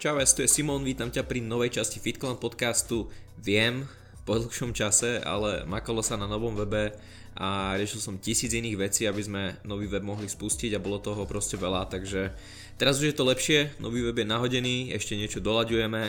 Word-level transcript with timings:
Čau, 0.00 0.16
tu 0.16 0.40
je 0.40 0.48
Simon, 0.48 0.80
vítam 0.80 1.12
ťa 1.12 1.28
pri 1.28 1.44
novej 1.44 1.76
časti 1.76 2.00
FitClan 2.00 2.40
podcastu. 2.40 3.12
Viem, 3.36 3.84
po 4.24 4.40
dlhšom 4.40 4.72
čase, 4.72 5.20
ale 5.20 5.68
makalo 5.68 6.00
sa 6.00 6.16
na 6.16 6.24
novom 6.24 6.56
webe 6.56 6.96
a 7.36 7.76
riešil 7.76 8.00
som 8.00 8.16
tisíc 8.16 8.48
iných 8.48 8.80
vecí, 8.80 9.04
aby 9.04 9.20
sme 9.20 9.60
nový 9.60 9.92
web 9.92 10.00
mohli 10.00 10.24
spustiť 10.24 10.72
a 10.72 10.80
bolo 10.80 11.04
toho 11.04 11.28
proste 11.28 11.60
veľa, 11.60 11.92
takže 11.92 12.32
teraz 12.80 12.96
už 12.96 13.12
je 13.12 13.16
to 13.20 13.28
lepšie, 13.28 13.76
nový 13.76 14.00
web 14.08 14.16
je 14.16 14.24
nahodený, 14.24 14.76
ešte 14.96 15.20
niečo 15.20 15.44
doľaďujeme, 15.44 16.02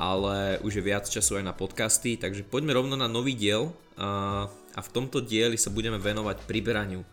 ale 0.00 0.36
už 0.64 0.80
je 0.80 0.88
viac 0.88 1.04
času 1.04 1.36
aj 1.36 1.44
na 1.44 1.52
podcasty, 1.52 2.16
takže 2.16 2.48
poďme 2.48 2.72
rovno 2.72 2.96
na 2.96 3.12
nový 3.12 3.36
diel 3.36 3.76
a, 4.00 4.48
a 4.72 4.80
v 4.80 4.88
tomto 4.88 5.20
dieli 5.20 5.60
sa 5.60 5.68
budeme 5.68 6.00
venovať 6.00 6.48
priberaniu. 6.48 7.04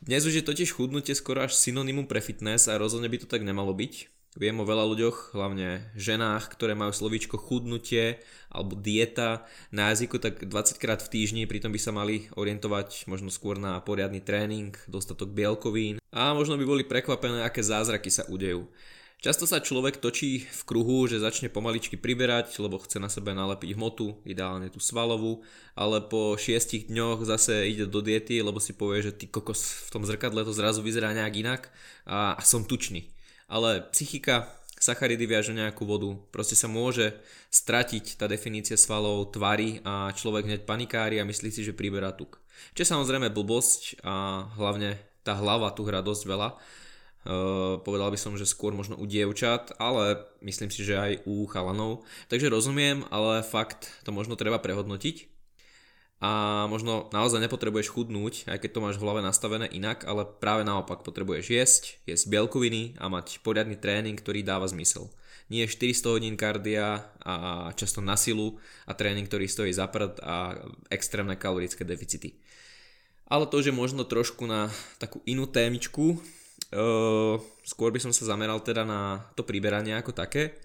Dnes 0.00 0.24
už 0.24 0.40
je 0.40 0.48
totiž 0.48 0.72
chudnutie 0.72 1.12
skoro 1.12 1.44
až 1.44 1.52
synonymum 1.52 2.08
pre 2.08 2.24
fitness 2.24 2.64
a 2.64 2.80
rozhodne 2.80 3.12
by 3.12 3.20
to 3.20 3.28
tak 3.28 3.44
nemalo 3.44 3.76
byť. 3.76 4.19
Viem 4.38 4.62
o 4.62 4.68
veľa 4.68 4.86
ľuďoch, 4.86 5.34
hlavne 5.34 5.90
ženách, 5.98 6.54
ktoré 6.54 6.78
majú 6.78 6.94
slovíčko 6.94 7.34
chudnutie 7.34 8.22
alebo 8.46 8.78
dieta 8.78 9.42
na 9.74 9.90
jazyku 9.90 10.22
tak 10.22 10.46
20 10.46 10.78
krát 10.78 11.02
v 11.02 11.10
týždni, 11.10 11.50
pritom 11.50 11.74
by 11.74 11.80
sa 11.82 11.90
mali 11.90 12.30
orientovať 12.38 13.10
možno 13.10 13.34
skôr 13.34 13.58
na 13.58 13.82
poriadny 13.82 14.22
tréning, 14.22 14.78
dostatok 14.86 15.34
bielkovín 15.34 15.98
a 16.14 16.30
možno 16.30 16.54
by 16.54 16.62
boli 16.62 16.86
prekvapené, 16.86 17.42
aké 17.42 17.58
zázraky 17.58 18.06
sa 18.06 18.22
udejú. 18.30 18.70
Často 19.18 19.50
sa 19.50 19.58
človek 19.58 19.98
točí 19.98 20.46
v 20.46 20.62
kruhu, 20.62 21.10
že 21.10 21.18
začne 21.18 21.50
pomaličky 21.50 21.98
priberať, 21.98 22.54
lebo 22.62 22.78
chce 22.78 23.02
na 23.02 23.10
sebe 23.10 23.34
nalepiť 23.34 23.74
hmotu, 23.74 24.14
ideálne 24.22 24.70
tú 24.70 24.78
svalovú, 24.78 25.42
ale 25.74 26.06
po 26.06 26.38
šiestich 26.38 26.86
dňoch 26.86 27.26
zase 27.26 27.66
ide 27.66 27.90
do 27.90 27.98
diety, 27.98 28.38
lebo 28.46 28.62
si 28.62 28.78
povie, 28.78 29.10
že 29.10 29.12
ty 29.12 29.26
kokos 29.26 29.90
v 29.90 29.98
tom 29.98 30.06
zrkadle 30.06 30.46
to 30.46 30.54
zrazu 30.54 30.86
vyzerá 30.86 31.10
nejak 31.18 31.34
inak 31.34 31.62
a 32.06 32.38
som 32.46 32.62
tučný 32.62 33.10
ale 33.50 33.90
psychika, 33.90 34.46
sacharidy 34.80 35.26
viažu 35.28 35.52
nejakú 35.52 35.84
vodu, 35.84 36.16
proste 36.32 36.56
sa 36.56 36.70
môže 36.70 37.12
stratiť 37.52 38.16
tá 38.16 38.30
definícia 38.30 38.78
svalov 38.80 39.28
tvary 39.34 39.84
a 39.84 40.14
človek 40.14 40.48
hneď 40.48 40.60
panikári 40.64 41.20
a 41.20 41.28
myslí 41.28 41.50
si, 41.52 41.66
že 41.66 41.76
priberá 41.76 42.14
tuk. 42.16 42.40
Čo 42.72 42.86
samozrejme 42.86 43.34
blbosť 43.34 44.00
a 44.06 44.46
hlavne 44.56 44.96
tá 45.20 45.36
hlava 45.36 45.68
tu 45.76 45.84
hrá 45.84 46.00
dosť 46.00 46.24
veľa. 46.24 46.48
Uh, 47.20 47.76
povedal 47.84 48.08
by 48.08 48.16
som, 48.16 48.32
že 48.32 48.48
skôr 48.48 48.72
možno 48.72 48.96
u 48.96 49.04
dievčat, 49.04 49.76
ale 49.76 50.24
myslím 50.40 50.72
si, 50.72 50.80
že 50.80 50.96
aj 50.96 51.12
u 51.28 51.44
chalanov. 51.44 52.08
Takže 52.32 52.48
rozumiem, 52.48 53.04
ale 53.12 53.44
fakt 53.44 53.92
to 54.08 54.16
možno 54.16 54.40
treba 54.40 54.56
prehodnotiť 54.56 55.29
a 56.20 56.64
možno 56.68 57.08
naozaj 57.16 57.40
nepotrebuješ 57.40 57.96
chudnúť, 57.96 58.44
aj 58.52 58.60
keď 58.60 58.70
to 58.76 58.84
máš 58.84 58.96
v 59.00 59.08
hlave 59.08 59.24
nastavené 59.24 59.64
inak, 59.72 60.04
ale 60.04 60.28
práve 60.28 60.68
naopak 60.68 61.00
potrebuješ 61.00 61.46
jesť, 61.48 61.82
jesť 62.04 62.28
bielkoviny 62.28 63.00
a 63.00 63.08
mať 63.08 63.40
poriadny 63.40 63.80
tréning, 63.80 64.20
ktorý 64.20 64.44
dáva 64.44 64.68
zmysel. 64.68 65.08
Nie 65.48 65.64
400 65.64 66.12
hodín 66.12 66.36
kardia 66.36 67.08
a 67.24 67.72
často 67.72 68.04
na 68.04 68.20
silu 68.20 68.60
a 68.84 68.92
tréning, 68.92 69.24
ktorý 69.24 69.48
stojí 69.48 69.72
za 69.72 69.88
prd 69.88 70.20
a 70.20 70.60
extrémne 70.92 71.40
kalorické 71.40 71.88
deficity. 71.88 72.36
Ale 73.24 73.48
to, 73.48 73.64
že 73.64 73.72
možno 73.72 74.04
trošku 74.04 74.44
na 74.44 74.68
takú 75.00 75.24
inú 75.24 75.48
témičku, 75.48 76.20
uh, 76.20 77.40
skôr 77.64 77.90
by 77.96 77.98
som 78.02 78.12
sa 78.12 78.28
zameral 78.28 78.60
teda 78.60 78.84
na 78.84 79.24
to 79.34 79.42
priberanie 79.42 79.96
ako 79.96 80.12
také. 80.12 80.60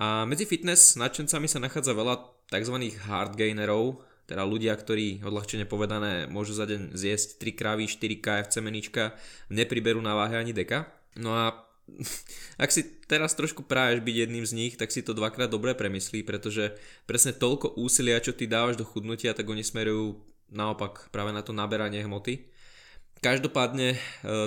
A 0.00 0.24
medzi 0.24 0.48
fitness 0.48 0.96
nadšencami 0.96 1.46
sa 1.46 1.60
nachádza 1.60 1.92
veľa 1.92 2.48
tzv. 2.48 2.76
hard 3.06 3.36
gainerov, 3.38 4.02
teda 4.24 4.42
ľudia, 4.48 4.72
ktorí 4.72 5.20
odľahčene 5.20 5.68
povedané 5.68 6.24
môžu 6.26 6.56
za 6.56 6.64
deň 6.64 6.96
zjesť 6.96 7.36
3 7.40 7.60
kravy, 7.60 7.84
4 7.84 8.24
KFC 8.24 8.54
menička, 8.64 9.12
nepriberú 9.52 10.00
na 10.00 10.16
váhe 10.16 10.40
ani 10.40 10.56
deka. 10.56 10.88
No 11.20 11.36
a 11.36 11.68
ak 12.62 12.70
si 12.72 12.88
teraz 13.04 13.36
trošku 13.36 13.68
práješ 13.68 14.00
byť 14.00 14.16
jedným 14.24 14.44
z 14.48 14.52
nich, 14.56 14.74
tak 14.80 14.88
si 14.88 15.04
to 15.04 15.12
dvakrát 15.12 15.52
dobre 15.52 15.76
premyslí, 15.76 16.24
pretože 16.24 16.72
presne 17.04 17.36
toľko 17.36 17.76
úsilia, 17.76 18.16
čo 18.24 18.32
ty 18.32 18.48
dávaš 18.48 18.80
do 18.80 18.88
chudnutia, 18.88 19.36
tak 19.36 19.44
oni 19.44 19.60
smerujú 19.60 20.16
naopak 20.48 21.12
práve 21.12 21.36
na 21.36 21.44
to 21.44 21.52
naberanie 21.52 22.00
hmoty. 22.00 22.48
Každopádne 23.20 23.96
e, 23.96 23.98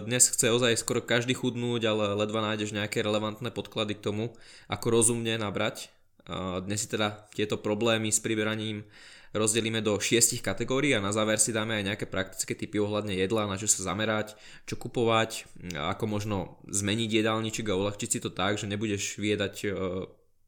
dnes 0.06 0.30
chce 0.30 0.54
ozaj 0.54 0.78
skoro 0.78 1.02
každý 1.02 1.34
chudnúť, 1.34 1.82
ale 1.90 2.14
ledva 2.18 2.46
nájdeš 2.46 2.74
nejaké 2.74 3.02
relevantné 3.02 3.50
podklady 3.50 3.98
k 3.98 4.06
tomu, 4.06 4.34
ako 4.70 4.86
rozumne 4.90 5.38
nabrať. 5.38 5.90
Dnes 6.68 6.84
si 6.84 6.92
teda 6.92 7.24
tieto 7.32 7.56
problémy 7.56 8.12
s 8.12 8.20
priberaním 8.20 8.84
rozdelíme 9.38 9.80
do 9.86 9.98
šiestich 10.02 10.42
kategórií 10.42 10.98
a 10.98 11.04
na 11.04 11.14
záver 11.14 11.38
si 11.38 11.56
dáme 11.56 11.78
aj 11.78 11.88
nejaké 11.94 12.06
praktické 12.10 12.54
typy 12.58 12.82
ohľadne 12.82 13.14
jedla, 13.14 13.50
na 13.50 13.56
čo 13.56 13.70
sa 13.70 13.94
zamerať, 13.94 14.36
čo 14.66 14.76
kupovať, 14.76 15.46
ako 15.78 16.04
možno 16.10 16.38
zmeniť 16.68 17.10
jedálniček 17.22 17.70
a 17.70 17.78
uľahčiť 17.78 18.10
si 18.10 18.20
to 18.20 18.34
tak, 18.34 18.58
že 18.58 18.66
nebudeš 18.66 19.22
viedať 19.22 19.56
e, 19.64 19.68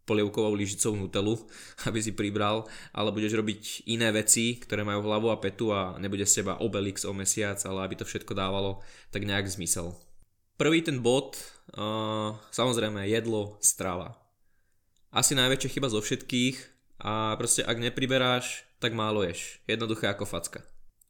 polievkovou 0.09 0.57
lyžicou 0.57 0.97
nutelu, 0.97 1.37
aby 1.87 1.99
si 2.01 2.17
pribral, 2.17 2.65
ale 2.89 3.13
budeš 3.13 3.37
robiť 3.37 3.85
iné 3.85 4.09
veci, 4.09 4.57
ktoré 4.57 4.81
majú 4.81 5.05
hlavu 5.05 5.29
a 5.29 5.37
petu 5.37 5.69
a 5.69 6.01
nebude 6.01 6.25
z 6.25 6.41
teba 6.41 6.57
obelix 6.57 7.05
o 7.05 7.13
mesiac, 7.13 7.61
ale 7.69 7.85
aby 7.85 8.01
to 8.01 8.09
všetko 8.09 8.33
dávalo 8.33 8.81
tak 9.13 9.21
nejak 9.29 9.45
zmysel. 9.45 9.93
Prvý 10.59 10.83
ten 10.83 10.99
bod, 10.99 11.39
uh, 11.79 12.35
samozrejme 12.51 13.07
jedlo, 13.07 13.55
strava. 13.63 14.19
Asi 15.07 15.31
najväčšia 15.31 15.71
chyba 15.71 15.87
zo 15.87 16.03
všetkých 16.03 16.78
a 16.99 17.33
proste 17.39 17.63
ak 17.63 17.79
nepriberáš, 17.79 18.67
tak 18.83 18.91
málo 18.91 19.23
ješ. 19.23 19.63
Jednoduché 19.67 20.11
ako 20.11 20.27
facka. 20.27 20.63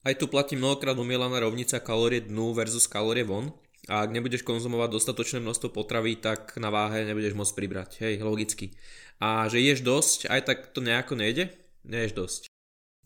Aj 0.06 0.16
tu 0.16 0.32
platí 0.32 0.56
mnohokrát 0.56 0.96
omielaná 0.96 1.44
rovnica 1.44 1.82
kalórie 1.84 2.24
dnu 2.24 2.56
versus 2.56 2.88
kalórie 2.88 3.28
von. 3.28 3.52
A 3.90 4.06
ak 4.06 4.14
nebudeš 4.14 4.46
konzumovať 4.46 4.96
dostatočné 4.96 5.42
množstvo 5.42 5.74
potravy, 5.74 6.16
tak 6.22 6.54
na 6.62 6.70
váhe 6.70 7.04
nebudeš 7.10 7.34
môcť 7.34 7.58
pribrať. 7.58 7.90
Hej, 8.06 8.22
logicky. 8.22 8.78
A 9.18 9.50
že 9.50 9.60
ješ 9.60 9.82
dosť, 9.82 10.30
aj 10.30 10.42
tak 10.46 10.58
to 10.72 10.80
nejako 10.80 11.18
nejde? 11.18 11.50
Neješ 11.84 12.14
dosť. 12.14 12.42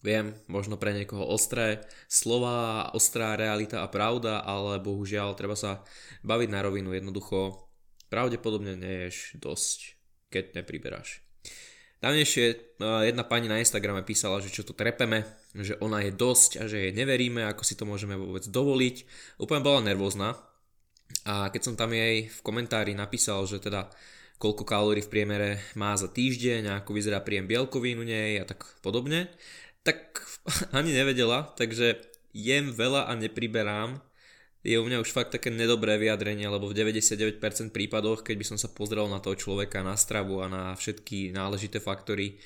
Viem, 0.03 0.35
možno 0.51 0.75
pre 0.75 0.91
niekoho 0.91 1.23
ostré 1.23 1.87
slova, 2.11 2.91
ostrá 2.91 3.39
realita 3.39 3.79
a 3.79 3.87
pravda, 3.87 4.43
ale 4.43 4.83
bohužiaľ 4.83 5.31
treba 5.39 5.55
sa 5.55 5.87
baviť 6.27 6.49
na 6.51 6.59
rovinu. 6.59 6.91
Jednoducho 6.91 7.71
pravdepodobne 8.11 8.75
neješ 8.75 9.39
dosť, 9.39 9.95
keď 10.27 10.59
nepriberáš. 10.59 11.23
Dávnejšie 12.03 12.45
e, 12.51 12.55
jedna 13.07 13.23
pani 13.23 13.47
na 13.47 13.63
Instagrame 13.63 14.03
písala, 14.03 14.43
že 14.43 14.51
čo 14.51 14.67
to 14.67 14.75
trepeme, 14.75 15.23
že 15.55 15.79
ona 15.79 16.03
je 16.03 16.11
dosť 16.11 16.51
a 16.59 16.67
že 16.67 16.83
jej 16.83 16.91
neveríme, 16.91 17.47
ako 17.47 17.63
si 17.63 17.79
to 17.79 17.87
môžeme 17.87 18.19
vôbec 18.19 18.43
dovoliť. 18.43 18.95
Úplne 19.39 19.63
bola 19.63 19.79
nervózna 19.79 20.35
a 21.23 21.47
keď 21.47 21.61
som 21.63 21.79
tam 21.79 21.95
jej 21.95 22.27
v 22.27 22.39
komentári 22.43 22.91
napísal, 22.91 23.47
že 23.47 23.63
teda 23.63 23.87
koľko 24.35 24.67
kalórií 24.67 24.99
v 24.99 25.13
priemere 25.15 25.49
má 25.79 25.95
za 25.95 26.11
týždeň, 26.11 26.83
ako 26.83 26.91
vyzerá 26.91 27.23
príjem 27.23 27.47
bielkovín 27.47 27.95
u 27.95 28.03
nej 28.03 28.35
a 28.35 28.43
tak 28.43 28.67
podobne, 28.83 29.31
tak 29.87 30.19
ani 30.77 30.91
nevedela, 30.91 31.55
takže 31.55 32.03
jem 32.35 32.75
veľa 32.75 33.07
a 33.07 33.15
nepriberám 33.15 34.03
je 34.63 34.79
u 34.79 34.83
mňa 34.87 35.03
už 35.03 35.11
fakt 35.11 35.35
také 35.35 35.51
nedobré 35.51 35.99
vyjadrenie, 35.99 36.47
lebo 36.47 36.71
v 36.71 36.77
99% 36.79 37.35
prípadoch, 37.75 38.23
keď 38.23 38.35
by 38.39 38.45
som 38.47 38.57
sa 38.57 38.71
pozrel 38.71 39.11
na 39.11 39.19
toho 39.19 39.35
človeka, 39.35 39.83
na 39.83 39.99
stravu 39.99 40.39
a 40.39 40.47
na 40.47 40.71
všetky 40.71 41.35
náležité 41.35 41.83
faktory, 41.83 42.39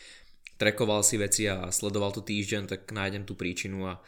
trekoval 0.57 1.05
si 1.05 1.21
veci 1.21 1.45
a 1.45 1.69
sledoval 1.69 2.09
to 2.09 2.25
týždeň, 2.25 2.65
tak 2.65 2.89
nájdem 2.89 3.21
tú 3.21 3.37
príčinu 3.37 3.85
a 3.85 4.01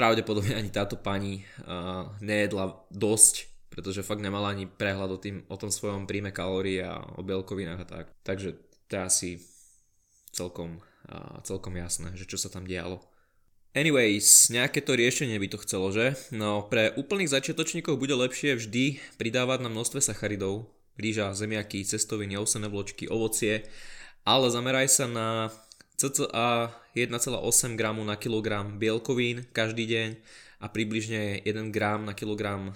pravdepodobne 0.00 0.56
ani 0.56 0.72
táto 0.72 0.96
pani 0.96 1.44
uh, 1.44 2.08
nejedla 2.24 2.88
dosť, 2.88 3.52
pretože 3.68 4.00
fakt 4.00 4.24
nemala 4.24 4.56
ani 4.56 4.64
prehľad 4.64 5.10
o, 5.12 5.18
tým, 5.20 5.44
o 5.44 5.56
tom 5.60 5.68
svojom 5.68 6.08
príjme 6.08 6.32
kalórií 6.32 6.80
a 6.80 7.04
o 7.04 7.20
bielkovinách 7.20 7.84
a 7.84 7.86
tak. 7.86 8.06
Takže 8.24 8.56
to 8.88 8.92
je 8.96 9.02
asi 9.04 9.30
celkom, 10.32 10.80
uh, 11.12 11.36
celkom 11.44 11.76
jasné, 11.76 12.16
že 12.16 12.24
čo 12.24 12.40
sa 12.40 12.48
tam 12.48 12.64
dialo. 12.64 13.09
Anyways, 13.70 14.50
nejaké 14.50 14.82
to 14.82 14.98
riešenie 14.98 15.38
by 15.38 15.46
to 15.46 15.62
chcelo, 15.62 15.94
že? 15.94 16.18
No, 16.34 16.66
pre 16.66 16.90
úplných 16.98 17.30
začiatočníkov 17.30 18.02
bude 18.02 18.18
lepšie 18.18 18.58
vždy 18.58 18.98
pridávať 19.14 19.62
na 19.62 19.70
množstve 19.70 20.02
sacharidov, 20.02 20.66
rýža, 20.98 21.30
zemiaky, 21.38 21.86
cestoviny, 21.86 22.34
ovsené 22.34 22.66
vločky, 22.66 23.06
ovocie, 23.06 23.62
ale 24.26 24.50
zameraj 24.50 24.90
sa 24.90 25.06
na 25.06 25.54
cca 25.94 26.74
1,8 26.98 27.78
g 27.78 27.82
na 28.02 28.16
kilogram 28.18 28.74
bielkovín 28.74 29.46
každý 29.54 29.86
deň 29.86 30.08
a 30.58 30.66
približne 30.66 31.38
1 31.46 31.70
g 31.70 31.78
na 31.78 32.10
kilogram 32.18 32.74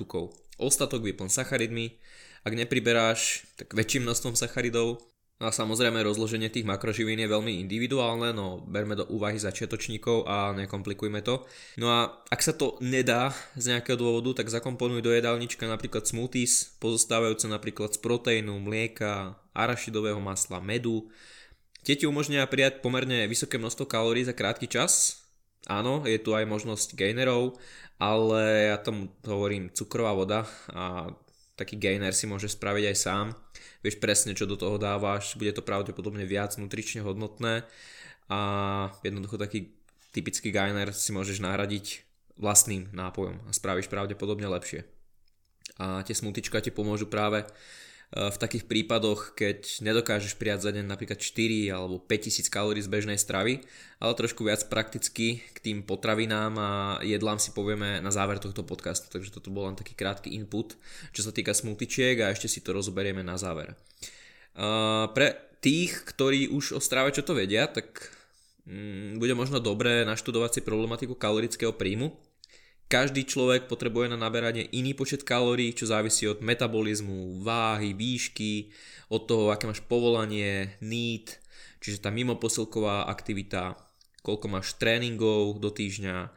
tukov. 0.00 0.32
Ostatok 0.56 1.04
vyplň 1.04 1.28
sacharidmi, 1.28 2.00
ak 2.48 2.56
nepriberáš, 2.56 3.44
tak 3.60 3.76
väčším 3.76 4.08
množstvom 4.08 4.40
sacharidov, 4.40 5.04
a 5.40 5.48
samozrejme 5.48 6.04
rozloženie 6.04 6.52
tých 6.52 6.68
makroživín 6.68 7.16
je 7.16 7.24
veľmi 7.24 7.64
individuálne, 7.64 8.28
no 8.36 8.60
berme 8.60 8.92
do 8.92 9.08
úvahy 9.08 9.40
začiatočníkov 9.40 10.28
a 10.28 10.52
nekomplikujme 10.52 11.24
to. 11.24 11.48
No 11.80 11.88
a 11.88 12.12
ak 12.28 12.44
sa 12.44 12.52
to 12.52 12.76
nedá 12.84 13.32
z 13.56 13.72
nejakého 13.72 13.96
dôvodu, 13.96 14.36
tak 14.36 14.52
zakomponuj 14.52 15.00
do 15.00 15.08
jedálnička 15.08 15.64
napríklad 15.64 16.04
smoothies, 16.04 16.76
pozostávajúce 16.76 17.48
napríklad 17.48 17.96
z 17.96 18.04
proteínu, 18.04 18.60
mlieka, 18.60 19.40
arašidového 19.56 20.20
masla, 20.20 20.60
medu. 20.60 21.08
Tie 21.88 21.96
ti 21.96 22.04
umožnia 22.04 22.44
prijať 22.44 22.84
pomerne 22.84 23.24
vysoké 23.24 23.56
množstvo 23.56 23.88
kalórií 23.88 24.28
za 24.28 24.36
krátky 24.36 24.68
čas. 24.68 25.24
Áno, 25.72 26.04
je 26.04 26.20
tu 26.20 26.36
aj 26.36 26.44
možnosť 26.44 26.92
gainerov, 26.92 27.56
ale 27.96 28.72
ja 28.72 28.76
tomu 28.76 29.08
hovorím 29.24 29.72
cukrová 29.72 30.12
voda 30.12 30.44
a 30.68 31.08
taký 31.60 31.76
gainer 31.76 32.16
si 32.16 32.24
môžeš 32.24 32.56
spraviť 32.56 32.84
aj 32.88 32.96
sám. 32.96 33.26
Vieš 33.84 34.00
presne, 34.00 34.32
čo 34.32 34.48
do 34.48 34.56
toho 34.56 34.80
dávaš, 34.80 35.36
bude 35.36 35.52
to 35.52 35.60
pravdepodobne 35.60 36.24
viac 36.24 36.56
nutrične 36.56 37.04
hodnotné 37.04 37.68
a 38.32 38.40
jednoducho 39.04 39.36
taký 39.36 39.76
typický 40.16 40.48
gainer 40.48 40.96
si 40.96 41.12
môžeš 41.12 41.44
nahradiť 41.44 42.08
vlastným 42.40 42.88
nápojom 42.96 43.36
a 43.44 43.50
spravíš 43.52 43.92
pravdepodobne 43.92 44.48
lepšie. 44.48 44.88
A 45.76 46.00
tie 46.00 46.16
smutička 46.16 46.64
ti 46.64 46.72
pomôžu 46.72 47.06
práve 47.12 47.44
v 48.10 48.36
takých 48.42 48.66
prípadoch, 48.66 49.38
keď 49.38 49.86
nedokážeš 49.86 50.34
prijať 50.34 50.66
za 50.66 50.70
deň 50.74 50.82
napríklad 50.82 51.22
4 51.22 51.70
alebo 51.70 52.02
5000 52.02 52.50
kalórií 52.50 52.82
z 52.82 52.90
bežnej 52.90 53.14
stravy, 53.14 53.62
ale 54.02 54.18
trošku 54.18 54.42
viac 54.42 54.66
prakticky 54.66 55.38
k 55.38 55.58
tým 55.62 55.86
potravinám 55.86 56.52
a 56.58 56.70
jedlám 57.06 57.38
si 57.38 57.54
povieme 57.54 58.02
na 58.02 58.10
záver 58.10 58.42
tohto 58.42 58.66
podcastu, 58.66 59.06
takže 59.06 59.30
toto 59.30 59.54
bol 59.54 59.70
len 59.70 59.78
taký 59.78 59.94
krátky 59.94 60.34
input, 60.34 60.74
čo 61.14 61.22
sa 61.22 61.30
týka 61.30 61.54
smutičiek 61.54 62.18
a 62.26 62.34
ešte 62.34 62.50
si 62.50 62.58
to 62.58 62.74
rozoberieme 62.74 63.22
na 63.22 63.38
záver. 63.38 63.78
pre 65.14 65.28
tých, 65.62 66.02
ktorí 66.02 66.50
už 66.50 66.74
o 66.74 66.80
strave 66.82 67.14
čo 67.14 67.22
to 67.22 67.38
vedia, 67.38 67.70
tak 67.70 68.10
mm, 68.66 69.22
bude 69.22 69.38
možno 69.38 69.62
dobré 69.62 70.02
naštudovať 70.02 70.50
si 70.58 70.60
problematiku 70.66 71.14
kalorického 71.14 71.70
príjmu, 71.70 72.10
každý 72.90 73.22
človek 73.22 73.70
potrebuje 73.70 74.10
na 74.10 74.18
naberanie 74.18 74.66
iný 74.74 74.98
počet 74.98 75.22
kalórií, 75.22 75.70
čo 75.70 75.86
závisí 75.86 76.26
od 76.26 76.42
metabolizmu, 76.42 77.38
váhy, 77.38 77.94
výšky, 77.94 78.74
od 79.14 79.30
toho, 79.30 79.54
aké 79.54 79.70
máš 79.70 79.78
povolanie, 79.86 80.74
need, 80.82 81.38
čiže 81.78 82.02
tá 82.02 82.10
mimo 82.10 82.34
posilková 82.34 83.06
aktivita, 83.06 83.78
koľko 84.26 84.46
máš 84.50 84.74
tréningov 84.74 85.62
do 85.62 85.70
týždňa, 85.70 86.34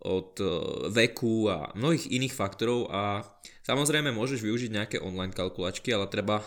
od 0.00 0.40
e, 0.40 0.48
veku 0.88 1.52
a 1.52 1.76
mnohých 1.76 2.08
iných 2.08 2.32
faktorov 2.32 2.88
a 2.88 3.20
samozrejme 3.68 4.16
môžeš 4.16 4.40
využiť 4.40 4.70
nejaké 4.72 4.96
online 4.96 5.36
kalkulačky, 5.36 5.92
ale 5.92 6.08
treba 6.08 6.40
e, 6.40 6.44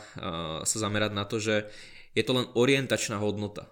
sa 0.65 0.77
zamerať 0.81 1.11
na 1.13 1.23
to, 1.29 1.37
že 1.37 1.69
je 2.17 2.23
to 2.25 2.33
len 2.33 2.49
orientačná 2.57 3.21
hodnota. 3.21 3.69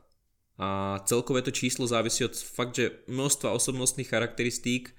A 0.62 1.02
celkové 1.10 1.42
to 1.42 1.50
číslo 1.50 1.90
závisí 1.90 2.22
od 2.22 2.38
fakt, 2.38 2.78
že 2.78 3.02
množstva 3.10 3.58
osobnostných 3.58 4.14
charakteristík, 4.14 4.94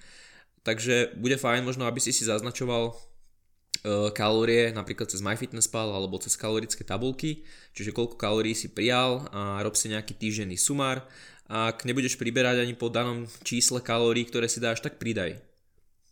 Takže 0.62 1.18
bude 1.18 1.34
fajn 1.34 1.66
možno, 1.66 1.90
aby 1.90 1.98
si 1.98 2.14
si 2.14 2.22
zaznačoval 2.22 2.94
uh, 2.94 4.10
kalórie 4.14 4.70
napríklad 4.70 5.10
cez 5.10 5.18
MyFitnessPal 5.18 5.90
alebo 5.90 6.22
cez 6.22 6.38
kalorické 6.38 6.86
tabulky, 6.86 7.42
čiže 7.74 7.90
koľko 7.90 8.14
kalórií 8.14 8.54
si 8.54 8.70
prijal 8.70 9.26
a 9.34 9.58
rob 9.58 9.74
si 9.74 9.90
nejaký 9.90 10.14
týždenný 10.14 10.54
sumár. 10.54 11.02
Ak 11.50 11.82
nebudeš 11.82 12.16
priberať 12.16 12.62
ani 12.62 12.78
po 12.78 12.88
danom 12.88 13.26
čísle 13.42 13.82
kalórií, 13.82 14.24
ktoré 14.24 14.46
si 14.46 14.62
dáš, 14.62 14.80
tak 14.80 14.96
pridaj. 15.02 15.36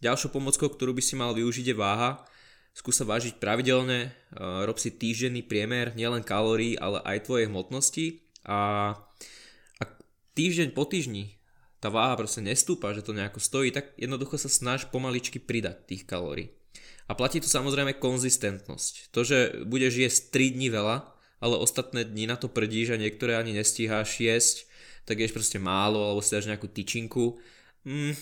Ďalšou 0.02 0.34
pomockou, 0.34 0.68
ktorú 0.68 0.92
by 0.98 1.02
si 1.04 1.14
mal 1.14 1.32
využiť 1.32 1.70
je 1.70 1.76
váha. 1.76 2.20
Skúsa 2.74 3.06
vážiť 3.06 3.38
pravidelne, 3.38 4.10
uh, 4.34 4.66
rob 4.66 4.82
si 4.82 4.90
týždenný 4.90 5.46
priemer 5.46 5.94
nielen 5.94 6.26
kalórií, 6.26 6.74
ale 6.74 6.98
aj 7.06 7.30
tvojej 7.30 7.46
hmotnosti 7.46 8.06
a 8.46 8.58
ak 9.78 9.90
týždeň 10.34 10.74
po 10.74 10.86
týždni 10.86 11.39
tá 11.80 11.88
váha 11.88 12.14
proste 12.14 12.44
nestúpa, 12.44 12.92
že 12.92 13.00
to 13.00 13.16
nejako 13.16 13.40
stojí, 13.40 13.72
tak 13.72 13.96
jednoducho 13.96 14.36
sa 14.36 14.52
snaž 14.52 14.86
pomaličky 14.92 15.40
pridať 15.40 15.88
tých 15.88 16.04
kalórií. 16.04 16.52
A 17.10 17.16
platí 17.18 17.42
tu 17.42 17.50
samozrejme 17.50 17.98
konzistentnosť. 17.98 19.10
To, 19.10 19.26
že 19.26 19.66
budeš 19.66 19.98
jesť 19.98 20.20
3 20.30 20.56
dní 20.60 20.68
veľa, 20.70 20.96
ale 21.40 21.56
ostatné 21.58 22.06
dni 22.06 22.30
na 22.30 22.36
to 22.36 22.46
prdíš 22.46 22.94
a 22.94 23.00
niektoré 23.00 23.34
ani 23.34 23.56
nestíháš 23.56 24.20
jesť, 24.20 24.68
tak 25.08 25.18
ješ 25.18 25.34
proste 25.34 25.58
málo 25.58 25.98
alebo 25.98 26.22
si 26.22 26.36
dáš 26.36 26.46
nejakú 26.46 26.68
tyčinku. 26.70 27.40
Mm, 27.82 28.14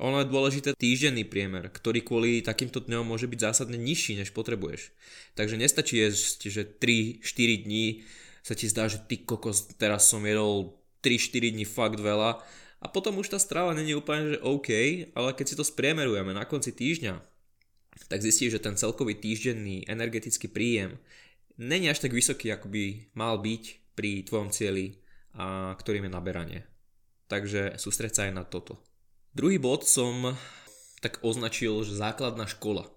ono 0.00 0.22
je 0.22 0.30
dôležité 0.30 0.72
týždenný 0.78 1.26
priemer, 1.26 1.68
ktorý 1.68 2.00
kvôli 2.00 2.40
takýmto 2.40 2.80
dňom 2.80 3.04
môže 3.04 3.26
byť 3.26 3.40
zásadne 3.42 3.76
nižší, 3.76 4.16
než 4.16 4.32
potrebuješ. 4.32 4.94
Takže 5.34 5.60
nestačí 5.60 6.00
jesť, 6.00 6.48
že 6.48 6.62
3-4 6.64 7.66
dní 7.66 8.06
sa 8.40 8.56
ti 8.56 8.70
zdá, 8.70 8.88
že 8.88 9.02
ty 9.04 9.20
kokos, 9.20 9.68
teraz 9.76 10.08
som 10.08 10.24
jedol 10.24 10.80
3-4 11.04 11.52
dní 11.52 11.66
fakt 11.68 12.00
veľa 12.00 12.40
a 12.80 12.88
potom 12.88 13.20
už 13.20 13.28
tá 13.28 13.38
strava 13.38 13.76
není 13.76 13.92
úplne, 13.92 14.36
že 14.36 14.42
OK, 14.42 14.70
ale 15.12 15.36
keď 15.36 15.46
si 15.46 15.58
to 15.58 15.64
spriemerujeme 15.64 16.32
na 16.32 16.48
konci 16.48 16.72
týždňa, 16.72 17.20
tak 18.08 18.24
zistíš, 18.24 18.56
že 18.56 18.64
ten 18.64 18.74
celkový 18.80 19.20
týždenný 19.20 19.84
energetický 19.84 20.48
príjem 20.48 20.96
není 21.60 21.92
až 21.92 22.00
tak 22.00 22.16
vysoký, 22.16 22.48
ako 22.48 22.72
by 22.72 23.12
mal 23.12 23.36
byť 23.36 23.92
pri 23.92 24.24
tvojom 24.24 24.48
cieli, 24.48 24.96
a 25.36 25.76
ktorým 25.76 26.08
je 26.08 26.12
naberanie. 26.12 26.60
Takže 27.28 27.76
sústreď 27.78 28.12
sa 28.16 28.22
aj 28.26 28.32
na 28.34 28.44
toto. 28.48 28.80
Druhý 29.36 29.60
bod 29.62 29.86
som 29.86 30.34
tak 30.98 31.22
označil, 31.22 31.86
že 31.86 31.94
základná 31.94 32.50
škola 32.50 32.88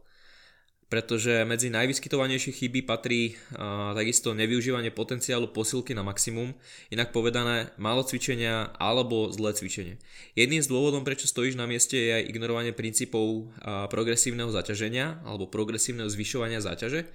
pretože 0.94 1.42
medzi 1.50 1.74
najvyskytovanejšie 1.74 2.54
chyby 2.54 2.86
patrí 2.86 3.34
a, 3.58 3.98
takisto 3.98 4.38
nevyužívanie 4.38 4.94
potenciálu 4.94 5.50
posilky 5.50 5.98
na 5.98 6.06
maximum, 6.06 6.54
inak 6.94 7.10
povedané 7.10 7.74
málo 7.82 8.06
cvičenia 8.06 8.70
alebo 8.78 9.34
zlé 9.34 9.58
cvičenie. 9.58 9.98
Jedným 10.38 10.62
z 10.62 10.70
dôvodom, 10.70 11.02
prečo 11.02 11.26
stojíš 11.26 11.58
na 11.58 11.66
mieste 11.66 11.98
je 11.98 12.22
aj 12.22 12.30
ignorovanie 12.30 12.78
princípov 12.78 13.50
a, 13.58 13.90
progresívneho 13.90 14.54
zaťaženia 14.54 15.26
alebo 15.26 15.50
progresívneho 15.50 16.06
zvyšovania 16.14 16.62
záťaže. 16.62 17.10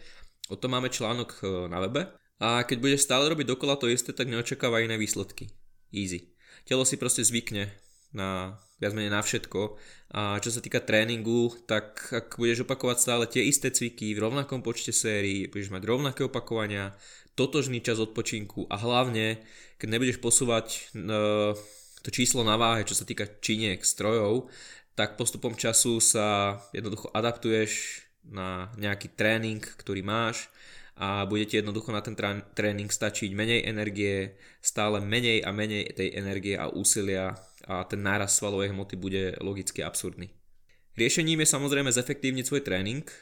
O 0.51 0.59
tom 0.59 0.75
máme 0.75 0.91
článok 0.91 1.39
e, 1.39 1.71
na 1.71 1.79
webe. 1.79 2.11
A 2.43 2.67
keď 2.67 2.83
budeš 2.83 3.07
stále 3.07 3.31
robiť 3.31 3.47
dokola 3.47 3.79
to 3.79 3.87
isté, 3.87 4.11
tak 4.11 4.27
neočakáva 4.27 4.83
iné 4.83 4.99
výsledky. 4.99 5.55
Easy. 5.95 6.35
Telo 6.67 6.83
si 6.83 6.99
proste 6.99 7.23
zvykne 7.23 7.71
na 8.15 8.59
viac 8.79 8.95
menej 8.95 9.13
na 9.13 9.21
všetko. 9.21 9.77
A 10.15 10.41
čo 10.41 10.49
sa 10.49 10.65
týka 10.65 10.81
tréningu, 10.81 11.53
tak 11.69 12.09
ak 12.15 12.41
budeš 12.41 12.65
opakovať 12.65 12.97
stále 12.97 13.25
tie 13.29 13.45
isté 13.45 13.69
cviky 13.69 14.17
v 14.17 14.23
rovnakom 14.25 14.65
počte 14.65 14.95
sérií, 14.95 15.51
budeš 15.51 15.75
mať 15.75 15.83
rovnaké 15.85 16.21
opakovania, 16.25 16.97
totožný 17.37 17.85
čas 17.85 18.01
odpočinku 18.01 18.67
a 18.67 18.77
hlavne, 18.81 19.43
keď 19.77 19.89
nebudeš 19.95 20.19
posúvať 20.19 20.91
uh, 20.97 21.55
to 22.03 22.09
číslo 22.11 22.43
na 22.43 22.57
váhe, 22.57 22.83
čo 22.89 22.97
sa 22.97 23.05
týka 23.05 23.29
činiek, 23.45 23.85
strojov, 23.85 24.49
tak 24.99 25.15
postupom 25.15 25.55
času 25.55 26.03
sa 26.03 26.59
jednoducho 26.75 27.13
adaptuješ 27.15 28.03
na 28.27 28.73
nejaký 28.81 29.15
tréning, 29.15 29.63
ktorý 29.63 30.03
máš 30.03 30.51
a 30.99 31.23
bude 31.31 31.47
ti 31.47 31.63
jednoducho 31.63 31.95
na 31.95 32.03
ten 32.03 32.19
tréning 32.59 32.91
stačiť 32.91 33.31
menej 33.31 33.71
energie, 33.71 34.35
stále 34.59 34.99
menej 34.99 35.47
a 35.47 35.55
menej 35.55 35.95
tej 35.95 36.19
energie 36.19 36.59
a 36.59 36.67
úsilia 36.67 37.39
a 37.71 37.87
ten 37.87 38.03
náraz 38.03 38.35
svalovej 38.35 38.75
hmoty 38.75 38.99
bude 38.99 39.39
logicky 39.39 39.87
absurdný. 39.87 40.35
Riešením 40.99 41.47
je 41.47 41.55
samozrejme 41.55 41.95
zefektívniť 41.95 42.45
svoj 42.51 42.67
tréning. 42.67 43.07
E, 43.07 43.15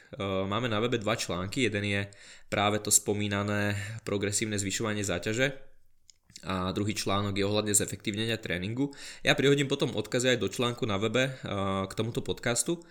máme 0.49 0.65
na 0.65 0.81
webe 0.81 0.97
dva 0.97 1.13
články. 1.13 1.69
Jeden 1.69 1.85
je 1.85 2.01
práve 2.49 2.81
to 2.81 2.89
spomínané 2.89 3.77
progresívne 4.01 4.57
zvyšovanie 4.57 5.05
záťaže 5.05 5.53
a 6.41 6.73
druhý 6.73 6.97
článok 6.97 7.37
je 7.37 7.45
ohľadne 7.45 7.77
zefektívnenia 7.77 8.41
tréningu. 8.41 8.93
Ja 9.21 9.37
prihodím 9.37 9.69
potom 9.69 9.93
odkazy 9.93 10.33
aj 10.33 10.41
do 10.41 10.49
článku 10.49 10.89
na 10.89 10.97
webe 10.97 11.29
e, 11.29 11.31
k 11.85 11.93
tomuto 11.93 12.25
podcastu 12.25 12.81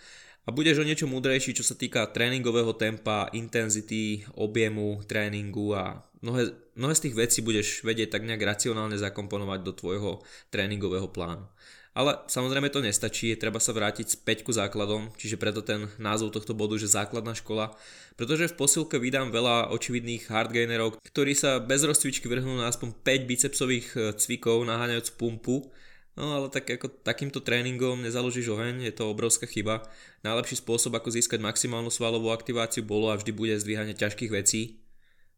a 0.46 0.54
budeš 0.54 0.78
o 0.78 0.86
niečo 0.86 1.10
múdrejší, 1.10 1.58
čo 1.58 1.66
sa 1.66 1.74
týka 1.74 2.06
tréningového 2.14 2.70
tempa, 2.78 3.26
intenzity, 3.34 4.22
objemu 4.38 5.02
tréningu 5.02 5.74
a 5.74 6.06
mnohé, 6.22 6.54
mnohé 6.78 6.94
z 6.94 7.02
tých 7.10 7.18
vecí 7.18 7.38
budeš 7.42 7.82
vedieť 7.82 8.14
tak 8.14 8.22
nejak 8.22 8.46
racionálne 8.46 8.94
zakomponovať 8.94 9.60
do 9.66 9.72
tvojho 9.74 10.10
tréningového 10.54 11.10
plánu. 11.10 11.50
Ale 11.96 12.12
samozrejme 12.28 12.68
to 12.68 12.84
nestačí, 12.84 13.32
je 13.32 13.40
treba 13.40 13.56
sa 13.56 13.72
vrátiť 13.72 14.20
späť 14.20 14.44
ku 14.44 14.52
základom, 14.52 15.16
čiže 15.16 15.40
preto 15.40 15.64
ten 15.64 15.88
názov 15.96 16.36
tohto 16.36 16.52
bodu, 16.52 16.76
že 16.76 16.92
základná 16.92 17.32
škola, 17.32 17.72
pretože 18.20 18.52
v 18.52 18.58
posilke 18.60 19.00
vydám 19.00 19.32
veľa 19.32 19.72
očividných 19.72 20.28
hardgainerov, 20.28 21.00
ktorí 21.00 21.32
sa 21.32 21.56
bez 21.56 21.88
rozcvičky 21.88 22.28
vrhnú 22.28 22.60
na 22.60 22.68
aspoň 22.68 23.00
5 23.00 23.32
bicepsových 23.32 23.88
e, 23.96 23.98
cvikov 24.12 24.60
naháňajúc 24.68 25.16
pumpu, 25.16 25.72
No 26.16 26.32
ale 26.32 26.48
tak 26.48 26.64
ako 26.72 26.88
takýmto 27.04 27.44
tréningom 27.44 28.00
nezaložíš 28.00 28.48
oheň, 28.56 28.88
je 28.88 28.94
to 28.96 29.12
obrovská 29.12 29.44
chyba. 29.44 29.84
Najlepší 30.24 30.64
spôsob 30.64 30.96
ako 30.96 31.12
získať 31.12 31.44
maximálnu 31.44 31.92
svalovú 31.92 32.32
aktiváciu 32.32 32.88
bolo 32.88 33.12
a 33.12 33.20
vždy 33.20 33.36
bude 33.36 33.52
zdvíhanie 33.60 33.92
ťažkých 33.92 34.32
vecí 34.32 34.80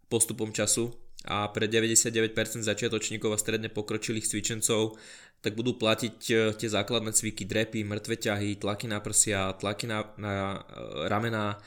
postupom 0.06 0.54
času 0.54 0.94
a 1.26 1.50
pre 1.50 1.66
99% 1.66 2.30
začiatočníkov 2.62 3.34
a 3.34 3.42
stredne 3.42 3.66
pokročilých 3.74 4.22
cvičencov 4.22 4.94
tak 5.38 5.54
budú 5.54 5.78
platiť 5.78 6.16
e, 6.30 6.34
tie 6.58 6.68
základné 6.70 7.14
cviky 7.14 7.46
drepy, 7.46 7.86
mŕtve 7.86 8.18
ťahy, 8.18 8.58
tlaky 8.58 8.90
na 8.90 8.98
prsia, 8.98 9.54
tlaky 9.54 9.86
na, 9.86 10.02
na 10.18 10.32
e, 10.34 11.06
ramená, 11.06 11.58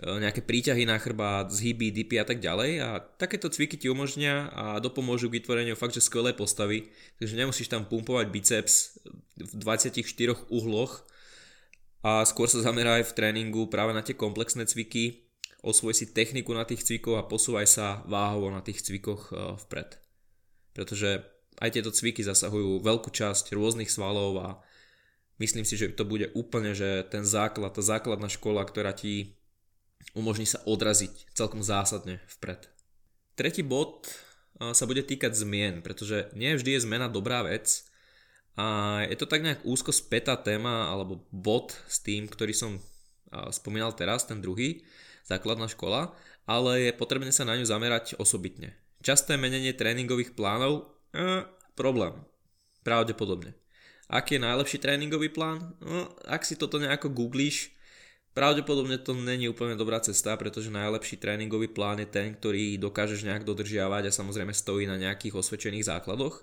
nejaké 0.00 0.40
príťahy 0.40 0.88
na 0.88 0.96
chrbát, 0.96 1.52
zhyby, 1.52 1.92
dipy 1.92 2.16
a 2.16 2.24
tak 2.24 2.40
ďalej. 2.40 2.80
A 2.80 2.88
takéto 3.20 3.52
cviky 3.52 3.76
ti 3.76 3.92
umožnia 3.92 4.48
a 4.56 4.80
dopomôžu 4.80 5.28
k 5.28 5.36
vytvoreniu 5.36 5.76
fakt, 5.76 5.92
že 5.92 6.00
skvelé 6.00 6.32
postavy, 6.32 6.88
takže 7.20 7.36
nemusíš 7.36 7.68
tam 7.68 7.84
pumpovať 7.84 8.26
biceps 8.32 8.96
v 9.36 9.52
24 9.60 10.48
uhloch 10.48 11.04
a 12.02 12.24
skôr 12.24 12.48
sa 12.48 12.64
zameraj 12.64 13.06
v 13.06 13.14
tréningu 13.14 13.68
práve 13.68 13.94
na 13.94 14.02
tie 14.02 14.16
komplexné 14.16 14.66
cviky, 14.66 15.28
osvoj 15.62 15.94
si 15.94 16.10
techniku 16.10 16.50
na 16.50 16.66
tých 16.66 16.82
cvikoch 16.82 17.20
a 17.20 17.28
posúvaj 17.28 17.68
sa 17.70 18.02
váhovo 18.10 18.50
na 18.50 18.58
tých 18.64 18.82
cvikoch 18.82 19.30
e, 19.30 19.54
vpred. 19.68 20.02
Pretože 20.74 21.22
aj 21.62 21.78
tieto 21.78 21.94
cviky 21.94 22.26
zasahujú 22.26 22.82
veľkú 22.82 23.12
časť 23.12 23.54
rôznych 23.54 23.86
svalov 23.86 24.34
a 24.42 24.48
myslím 25.38 25.62
si, 25.62 25.78
že 25.78 25.94
to 25.94 26.02
bude 26.02 26.34
úplne 26.34 26.74
že 26.74 27.06
ten 27.06 27.22
základ, 27.22 27.70
tá 27.70 27.84
základná 27.84 28.26
škola, 28.26 28.66
ktorá 28.66 28.90
ti 28.90 29.38
umožní 30.12 30.44
sa 30.44 30.60
odraziť 30.64 31.32
celkom 31.32 31.64
zásadne 31.64 32.20
vpred. 32.38 32.68
Tretí 33.36 33.64
bod 33.64 34.08
sa 34.60 34.84
bude 34.86 35.02
týkať 35.02 35.32
zmien, 35.34 35.80
pretože 35.80 36.30
nie 36.36 36.52
vždy 36.54 36.76
je 36.76 36.84
zmena 36.84 37.08
dobrá 37.08 37.42
vec 37.42 37.88
a 38.54 39.00
je 39.08 39.16
to 39.16 39.26
tak 39.26 39.40
nejak 39.40 39.64
úzko 39.64 39.90
spätá 39.90 40.36
téma 40.36 40.92
alebo 40.92 41.24
bod 41.32 41.72
s 41.88 42.04
tým, 42.04 42.28
ktorý 42.28 42.52
som 42.52 42.76
spomínal 43.48 43.96
teraz, 43.96 44.28
ten 44.28 44.44
druhý, 44.44 44.84
základná 45.24 45.66
škola, 45.72 46.12
ale 46.44 46.90
je 46.90 46.92
potrebné 46.92 47.32
sa 47.32 47.48
na 47.48 47.56
ňu 47.56 47.64
zamerať 47.64 48.20
osobitne. 48.20 48.76
Časté 49.00 49.40
menenie 49.40 49.72
tréningových 49.72 50.36
plánov? 50.36 51.00
E, 51.16 51.48
problém. 51.74 52.12
Pravdepodobne. 52.84 53.56
Aký 54.12 54.36
je 54.36 54.44
najlepší 54.44 54.78
tréningový 54.78 55.32
plán? 55.32 55.74
No, 55.80 56.12
ak 56.28 56.44
si 56.44 56.60
toto 56.60 56.76
nejako 56.76 57.10
googlíš, 57.10 57.72
Pravdepodobne 58.32 58.96
to 58.96 59.12
není 59.12 59.44
úplne 59.44 59.76
dobrá 59.76 60.00
cesta, 60.00 60.32
pretože 60.40 60.72
najlepší 60.72 61.20
tréningový 61.20 61.68
plán 61.68 62.00
je 62.00 62.08
ten, 62.08 62.32
ktorý 62.32 62.80
dokážeš 62.80 63.28
nejak 63.28 63.44
dodržiavať 63.44 64.08
a 64.08 64.16
samozrejme 64.16 64.56
stojí 64.56 64.88
na 64.88 64.96
nejakých 64.96 65.36
osvedčených 65.36 65.84
základoch, 65.84 66.40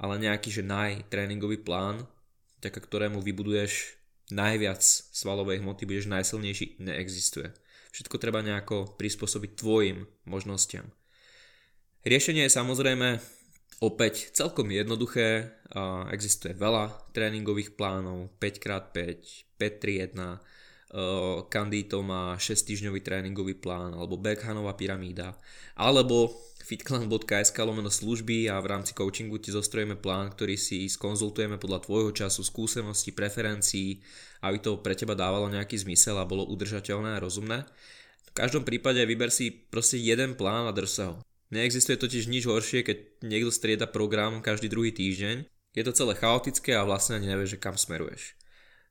ale 0.00 0.16
nejaký, 0.16 0.48
že 0.48 0.64
najtréningový 0.64 1.60
plán, 1.60 2.08
vďaka 2.64 2.80
ktorému 2.80 3.20
vybuduješ 3.20 4.00
najviac 4.32 4.80
svalovej 5.12 5.60
hmoty, 5.60 5.84
budeš 5.84 6.08
najsilnejší, 6.08 6.80
neexistuje. 6.80 7.52
Všetko 7.92 8.16
treba 8.16 8.40
nejako 8.40 8.96
prispôsobiť 8.96 9.60
tvojim 9.60 10.08
možnostiam. 10.24 10.88
Riešenie 12.04 12.48
je 12.48 12.56
samozrejme 12.56 13.20
opäť 13.84 14.32
celkom 14.32 14.72
jednoduché. 14.72 15.52
Existuje 16.08 16.56
veľa 16.56 17.12
tréningových 17.12 17.76
plánov, 17.76 18.32
5x5, 18.40 18.96
5-3-1, 19.60 20.40
Kandito 21.50 21.98
má 22.00 22.38
6 22.38 22.62
týždňový 22.62 23.02
tréningový 23.02 23.58
plán, 23.58 23.94
alebo 23.94 24.14
Beckhanová 24.16 24.78
pyramída, 24.78 25.34
alebo 25.74 26.30
fitclan.sk 26.66 27.54
lomeno 27.62 27.90
služby 27.90 28.50
a 28.50 28.58
v 28.58 28.66
rámci 28.70 28.90
coachingu 28.94 29.38
ti 29.38 29.54
zostrojíme 29.54 29.98
plán, 29.98 30.34
ktorý 30.34 30.58
si 30.58 30.90
skonzultujeme 30.90 31.58
podľa 31.62 31.86
tvojho 31.86 32.10
času, 32.10 32.42
skúseností, 32.42 33.14
preferencií, 33.14 34.02
aby 34.42 34.58
to 34.62 34.78
pre 34.82 34.94
teba 34.98 35.14
dávalo 35.14 35.46
nejaký 35.50 35.78
zmysel 35.78 36.18
a 36.18 36.26
bolo 36.26 36.46
udržateľné 36.50 37.18
a 37.18 37.22
rozumné. 37.22 37.66
V 38.26 38.30
každom 38.34 38.66
prípade 38.66 38.98
vyber 39.06 39.30
si 39.30 39.50
proste 39.50 39.98
jeden 39.98 40.34
plán 40.34 40.66
a 40.66 40.72
drž 40.74 40.90
sa 40.90 41.04
ho. 41.10 41.16
Neexistuje 41.54 41.98
totiž 41.98 42.26
nič 42.26 42.46
horšie, 42.50 42.82
keď 42.82 43.22
niekto 43.22 43.54
strieda 43.54 43.86
program 43.86 44.42
každý 44.42 44.66
druhý 44.66 44.90
týždeň. 44.90 45.46
Je 45.74 45.82
to 45.86 45.94
celé 45.94 46.18
chaotické 46.18 46.74
a 46.74 46.82
vlastne 46.82 47.18
ani 47.18 47.30
nevieš, 47.30 47.56
že 47.56 47.62
kam 47.62 47.78
smeruješ. 47.78 48.34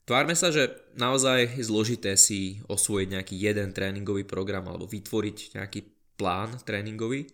Tvárme 0.05 0.38
sa, 0.38 0.53
že 0.53 0.69
naozaj 0.93 1.57
je 1.57 1.65
zložité 1.65 2.13
si 2.13 2.62
osvojiť 2.69 3.07
nejaký 3.09 3.35
jeden 3.41 3.74
tréningový 3.74 4.21
program 4.21 4.69
alebo 4.69 4.85
vytvoriť 4.85 5.57
nejaký 5.57 5.79
plán 6.13 6.62
tréningový. 6.62 7.25
E, 7.25 7.27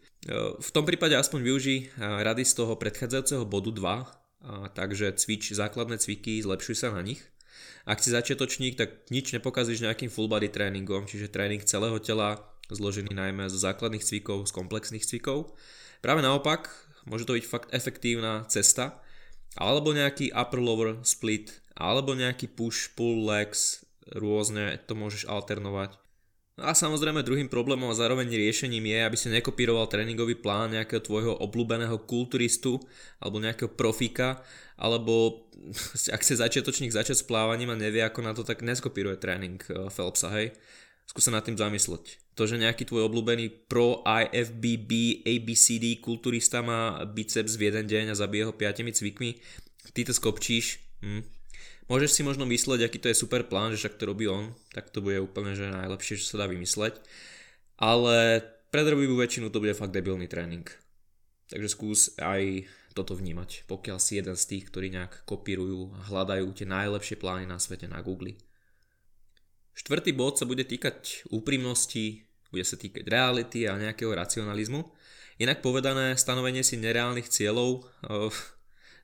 v 0.55 0.69
tom 0.71 0.87
prípade 0.87 1.11
aspoň 1.19 1.51
využij 1.51 1.79
e, 1.83 1.85
rady 1.99 2.47
z 2.47 2.53
toho 2.55 2.79
predchádzajúceho 2.79 3.43
bodu 3.43 3.75
2, 3.75 4.21
takže 4.73 5.13
cvič 5.21 5.53
základné 5.53 6.01
cviky, 6.01 6.41
zlepšuj 6.41 6.75
sa 6.81 6.89
na 6.89 7.05
nich. 7.05 7.21
Ak 7.85 8.01
si 8.01 8.13
začiatočník, 8.13 8.77
tak 8.77 9.09
nič 9.13 9.33
nepokazíš 9.33 9.85
nejakým 9.85 10.09
full 10.09 10.29
body 10.29 10.49
tréningom, 10.49 11.05
čiže 11.05 11.33
tréning 11.33 11.61
celého 11.65 11.97
tela, 12.01 12.41
zložený 12.71 13.11
najmä 13.11 13.51
zo 13.51 13.59
základných 13.59 14.05
cvikov, 14.05 14.47
z 14.47 14.55
komplexných 14.55 15.03
cvikov. 15.03 15.53
Práve 15.99 16.23
naopak, 16.23 16.71
môže 17.05 17.27
to 17.27 17.35
byť 17.35 17.45
fakt 17.45 17.69
efektívna 17.75 18.47
cesta, 18.47 19.01
alebo 19.55 19.91
nejaký 19.91 20.31
upper-lower 20.31 21.03
split, 21.03 21.59
alebo 21.75 22.15
nejaký 22.15 22.51
push-pull 22.51 23.25
legs, 23.27 23.83
rôzne 24.11 24.79
to 24.87 24.93
môžeš 24.95 25.27
alternovať. 25.27 26.01
A 26.61 26.77
samozrejme 26.77 27.25
druhým 27.25 27.49
problémom 27.49 27.89
a 27.89 27.97
zároveň 27.97 28.29
riešením 28.29 28.85
je, 28.85 28.99
aby 29.01 29.17
si 29.17 29.33
nekopíroval 29.33 29.89
tréningový 29.89 30.37
plán 30.37 30.75
nejakého 30.75 31.01
tvojho 31.01 31.33
obľúbeného 31.41 32.05
kulturistu 32.05 32.77
alebo 33.17 33.41
nejakého 33.41 33.71
profíka, 33.73 34.43
alebo 34.77 35.47
ak 36.15 36.21
chce 36.21 36.37
začiatočník 36.37 36.93
začať 36.93 37.23
s 37.23 37.27
plávaním 37.27 37.73
a 37.73 37.79
nevie 37.79 38.05
ako 38.05 38.19
na 38.21 38.37
to, 38.37 38.45
tak 38.45 38.61
neskopíruje 38.61 39.17
tréning 39.17 39.57
eh, 39.71 39.89
Phelpsa, 39.89 40.29
hej. 40.37 40.53
Skús 41.11 41.27
sa 41.27 41.35
nad 41.35 41.43
tým 41.43 41.59
zamysleť. 41.59 42.23
To, 42.39 42.47
že 42.47 42.55
nejaký 42.55 42.87
tvoj 42.87 43.11
obľúbený 43.11 43.67
pro 43.67 43.99
IFBB 44.07 45.21
ABCD 45.27 45.99
kulturista 45.99 46.63
má 46.63 47.03
biceps 47.03 47.59
v 47.59 47.67
jeden 47.67 47.83
deň 47.83 48.15
a 48.15 48.19
zabije 48.19 48.47
ho 48.47 48.55
5 48.55 48.95
cvikmi, 48.95 49.35
ty 49.91 50.07
to 50.07 50.15
skopčíš, 50.15 50.79
hm, 51.03 51.27
Môžeš 51.91 52.15
si 52.15 52.21
možno 52.23 52.47
mysleť, 52.47 52.87
aký 52.87 53.03
to 53.03 53.11
je 53.11 53.19
super 53.19 53.43
plán, 53.43 53.75
že 53.75 53.83
však 53.83 53.99
to 53.99 54.07
robí 54.07 54.23
on, 54.23 54.55
tak 54.71 54.87
to 54.95 55.03
bude 55.03 55.19
úplne 55.19 55.59
že 55.59 55.67
najlepšie, 55.67 56.23
čo 56.23 56.23
sa 56.23 56.39
dá 56.39 56.45
vymysleť. 56.47 57.03
Ale 57.75 58.39
pre 58.71 58.87
drvivú 58.87 59.19
väčšinu 59.19 59.51
to 59.51 59.59
bude 59.59 59.75
fakt 59.75 59.91
debilný 59.91 60.31
tréning. 60.31 60.63
Takže 61.51 61.67
skús 61.67 62.15
aj 62.15 62.63
toto 62.95 63.11
vnímať, 63.11 63.67
pokiaľ 63.67 63.99
si 63.99 64.15
jeden 64.15 64.39
z 64.39 64.47
tých, 64.47 64.71
ktorí 64.71 64.87
nejak 64.95 65.27
kopírujú 65.27 65.91
a 65.91 65.99
hľadajú 66.07 66.47
tie 66.55 66.63
najlepšie 66.63 67.19
plány 67.19 67.43
na 67.43 67.59
svete 67.59 67.91
na 67.91 67.99
Google. 67.99 68.39
Štvrtý 69.75 70.11
bod 70.11 70.37
sa 70.37 70.45
bude 70.45 70.67
týkať 70.67 71.27
úprimnosti, 71.31 72.27
bude 72.51 72.67
sa 72.67 72.75
týkať 72.75 73.07
reality 73.07 73.65
a 73.65 73.79
nejakého 73.79 74.11
racionalizmu. 74.11 74.83
Inak 75.39 75.63
povedané, 75.63 76.13
stanovenie 76.19 76.61
si 76.61 76.77
nereálnych 76.77 77.31
cieľov 77.31 77.87
eh, 78.05 78.29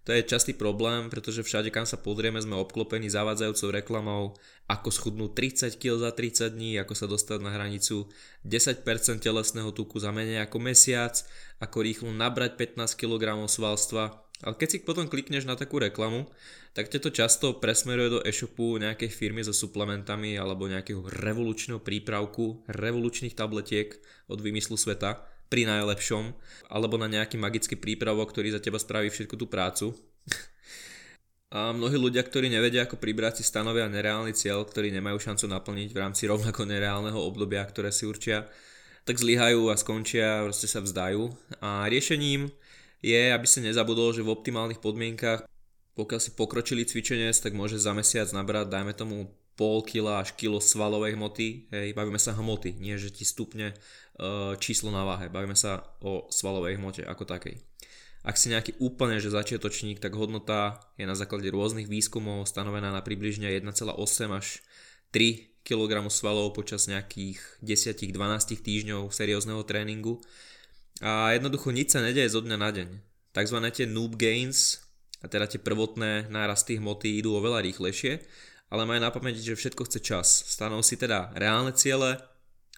to 0.07 0.15
je 0.15 0.23
častý 0.23 0.55
problém, 0.55 1.11
pretože 1.11 1.43
všade, 1.43 1.67
kam 1.67 1.83
sa 1.83 1.99
pozrieme, 1.99 2.39
sme 2.39 2.55
obklopení 2.55 3.11
zavádzajúcou 3.11 3.75
reklamou, 3.75 4.39
ako 4.71 4.87
schudnúť 4.87 5.35
30 5.75 5.83
kg 5.83 5.99
za 5.99 6.15
30 6.15 6.55
dní, 6.55 6.79
ako 6.79 6.95
sa 6.95 7.11
dostať 7.11 7.43
na 7.43 7.51
hranicu 7.51 8.07
10% 8.47 8.87
telesného 9.19 9.67
tuku 9.75 9.99
za 9.99 10.15
menej 10.15 10.47
ako 10.47 10.63
mesiac, 10.63 11.11
ako 11.59 11.83
rýchlo 11.83 12.15
nabrať 12.15 12.55
15 12.55 12.95
kg 12.95 13.35
svalstva. 13.51 14.26
Ale 14.45 14.53
keď 14.53 14.67
si 14.69 14.77
potom 14.85 15.09
klikneš 15.09 15.49
na 15.49 15.57
takú 15.57 15.81
reklamu, 15.81 16.29
tak 16.77 16.93
ťa 16.93 17.01
to 17.01 17.09
často 17.09 17.47
presmeruje 17.57 18.09
do 18.13 18.19
e-shopu 18.21 18.77
nejakej 18.77 19.09
firmy 19.09 19.41
so 19.41 19.49
suplementami 19.49 20.37
alebo 20.37 20.69
nejakého 20.69 21.09
revolučného 21.09 21.81
prípravku, 21.81 22.61
revolučných 22.69 23.33
tabletiek 23.33 23.97
od 24.29 24.37
vymyslu 24.37 24.77
sveta 24.77 25.25
pri 25.49 25.65
najlepšom, 25.65 26.37
alebo 26.69 27.01
na 27.01 27.09
nejaký 27.09 27.39
magický 27.39 27.79
prípravok, 27.79 28.29
ktorý 28.29 28.53
za 28.53 28.61
teba 28.61 28.77
spraví 28.77 29.09
všetku 29.09 29.33
tú 29.39 29.49
prácu. 29.49 29.95
A 31.47 31.71
mnohí 31.71 31.95
ľudia, 31.95 32.27
ktorí 32.27 32.51
nevedia 32.51 32.83
ako 32.83 32.99
pribrať 32.99 33.39
si 33.39 33.43
stanovia 33.47 33.87
nereálny 33.87 34.35
cieľ, 34.35 34.67
ktorý 34.67 34.91
nemajú 34.91 35.15
šancu 35.15 35.47
naplniť 35.47 35.95
v 35.95 36.01
rámci 36.03 36.27
rovnako 36.27 36.67
nereálneho 36.67 37.15
obdobia, 37.15 37.63
ktoré 37.63 37.87
si 37.87 38.03
určia, 38.03 38.51
tak 39.07 39.15
zlyhajú 39.15 39.71
a 39.71 39.79
skončia, 39.79 40.43
proste 40.43 40.67
sa 40.67 40.83
vzdajú. 40.83 41.31
A 41.63 41.87
riešením 41.87 42.51
je, 43.01 43.21
aby 43.33 43.47
sa 43.47 43.59
nezabudol, 43.61 44.13
že 44.13 44.25
v 44.25 44.33
optimálnych 44.33 44.81
podmienkach, 44.81 45.45
pokiaľ 45.97 46.19
si 46.21 46.31
pokročili 46.37 46.85
cvičenie, 46.85 47.29
tak 47.33 47.57
môže 47.57 47.81
za 47.81 47.93
mesiac 47.93 48.29
nabrať, 48.33 48.69
dajme 48.69 48.93
tomu 48.93 49.33
pol 49.57 49.81
kila 49.81 50.21
až 50.21 50.37
kilo 50.37 50.61
svalovej 50.61 51.17
hmoty, 51.17 51.73
hej, 51.73 51.89
bavíme 51.97 52.21
sa 52.21 52.37
hmoty, 52.37 52.77
nie 52.77 52.93
že 53.01 53.09
ti 53.09 53.25
stupne 53.25 53.73
uh, 53.73 54.53
číslo 54.61 54.93
na 54.93 55.01
váhe, 55.01 55.33
bavíme 55.33 55.57
sa 55.57 55.81
o 56.05 56.29
svalovej 56.29 56.77
hmote 56.77 57.01
ako 57.01 57.25
takej. 57.25 57.57
Ak 58.21 58.37
si 58.37 58.53
nejaký 58.53 58.77
úplne 58.77 59.17
že 59.17 59.33
začiatočník, 59.33 59.97
tak 59.97 60.13
hodnota 60.13 60.77
je 60.99 61.09
na 61.09 61.17
základe 61.17 61.49
rôznych 61.49 61.89
výskumov 61.89 62.45
stanovená 62.45 62.93
na 62.93 63.01
približne 63.01 63.49
1,8 63.49 63.97
až 64.29 64.61
3 65.09 65.63
kg 65.65 66.05
svalov 66.11 66.51
počas 66.51 66.91
nejakých 66.91 67.39
10-12 67.63 68.13
týždňov 68.61 69.09
seriózneho 69.15 69.63
tréningu. 69.63 70.19
A 71.01 71.37
jednoducho 71.37 71.69
nič 71.69 71.93
sa 71.93 72.01
nedeje 72.01 72.33
zo 72.33 72.41
dňa 72.41 72.57
na 72.57 72.69
deň. 72.73 72.89
Takzvané 73.33 73.69
tie 73.69 73.85
noob 73.85 74.17
gains, 74.17 74.81
a 75.21 75.29
teda 75.29 75.49
tie 75.49 75.61
prvotné 75.61 76.29
nárasty 76.29 76.77
hmoty 76.77 77.21
idú 77.21 77.37
oveľa 77.37 77.65
rýchlejšie 77.65 78.21
ale 78.67 78.83
maj 78.83 78.99
na 78.99 79.09
pamäti, 79.11 79.39
že 79.39 79.55
všetko 79.55 79.87
chce 79.87 79.99
čas. 80.03 80.27
Stanov 80.47 80.83
si 80.83 80.99
teda 80.99 81.31
reálne 81.39 81.71
ciele, 81.71 82.19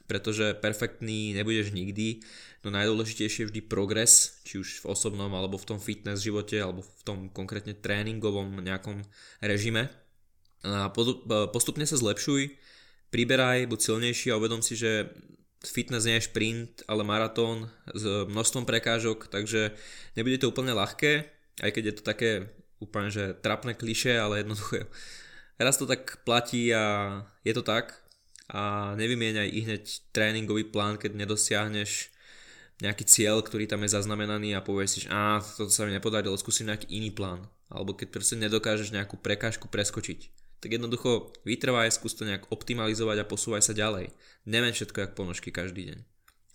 pretože 0.06 0.58
perfektný 0.58 1.34
nebudeš 1.34 1.74
nikdy, 1.74 2.22
no 2.66 2.74
najdôležitejšie 2.74 3.46
je 3.46 3.50
vždy 3.50 3.62
progres, 3.66 4.42
či 4.46 4.62
už 4.62 4.86
v 4.86 4.90
osobnom 4.90 5.30
alebo 5.34 5.58
v 5.58 5.68
tom 5.70 5.80
fitness 5.82 6.22
živote 6.22 6.58
alebo 6.62 6.86
v 6.86 7.02
tom 7.06 7.20
konkrétne 7.30 7.74
tréningovom 7.78 8.62
nejakom 8.62 9.02
režime. 9.42 9.90
A 10.66 10.92
postupne 11.50 11.88
sa 11.88 11.96
zlepšuj, 11.96 12.52
priberaj, 13.10 13.66
buď 13.66 13.80
silnejší 13.80 14.28
a 14.30 14.38
uvedom 14.38 14.60
si, 14.60 14.76
že 14.76 15.10
fitness 15.64 16.08
nie 16.08 16.18
je 16.20 16.28
šprint, 16.32 16.88
ale 16.88 17.04
maratón 17.04 17.68
s 17.92 18.04
množstvom 18.06 18.64
prekážok, 18.64 19.28
takže 19.28 19.76
nebude 20.16 20.40
to 20.40 20.52
úplne 20.52 20.72
ľahké, 20.72 21.28
aj 21.60 21.72
keď 21.76 21.84
je 21.84 21.96
to 22.00 22.04
také 22.04 22.32
úplne 22.80 23.12
že 23.12 23.36
trapné 23.44 23.76
kliše, 23.76 24.16
ale 24.16 24.44
jednoducho 24.44 24.88
Raz 25.60 25.76
to 25.76 25.84
tak 25.84 26.24
platí 26.24 26.72
a 26.72 27.20
je 27.44 27.52
to 27.52 27.60
tak 27.60 27.92
a 28.48 28.96
nevymieňaj 28.96 29.50
i 29.52 29.60
hneď 29.68 29.84
tréningový 30.16 30.72
plán, 30.72 30.96
keď 30.96 31.20
nedosiahneš 31.20 32.16
nejaký 32.80 33.04
cieľ, 33.04 33.44
ktorý 33.44 33.68
tam 33.68 33.84
je 33.84 33.92
zaznamenaný 33.92 34.56
a 34.56 34.64
povieš 34.64 34.90
si, 34.90 35.00
že 35.04 35.12
toto 35.60 35.68
sa 35.68 35.84
mi 35.84 35.92
nepodarilo, 35.92 36.40
skúsim 36.40 36.72
nejaký 36.72 36.88
iný 36.96 37.12
plán. 37.12 37.44
Alebo 37.68 37.92
keď 37.92 38.08
proste 38.08 38.40
nedokážeš 38.40 38.96
nejakú 38.96 39.20
prekážku 39.20 39.68
preskočiť. 39.68 40.39
Tak 40.60 40.76
jednoducho 40.76 41.32
vytrvaj, 41.48 41.96
skús 41.96 42.16
to 42.16 42.28
nejak 42.28 42.48
optimalizovať 42.52 43.24
a 43.24 43.30
posúvaj 43.30 43.64
sa 43.64 43.74
ďalej. 43.76 44.12
Nemen 44.48 44.76
všetko 44.76 44.98
jak 45.00 45.16
ponožky 45.16 45.50
každý 45.50 45.92
deň. 45.92 46.00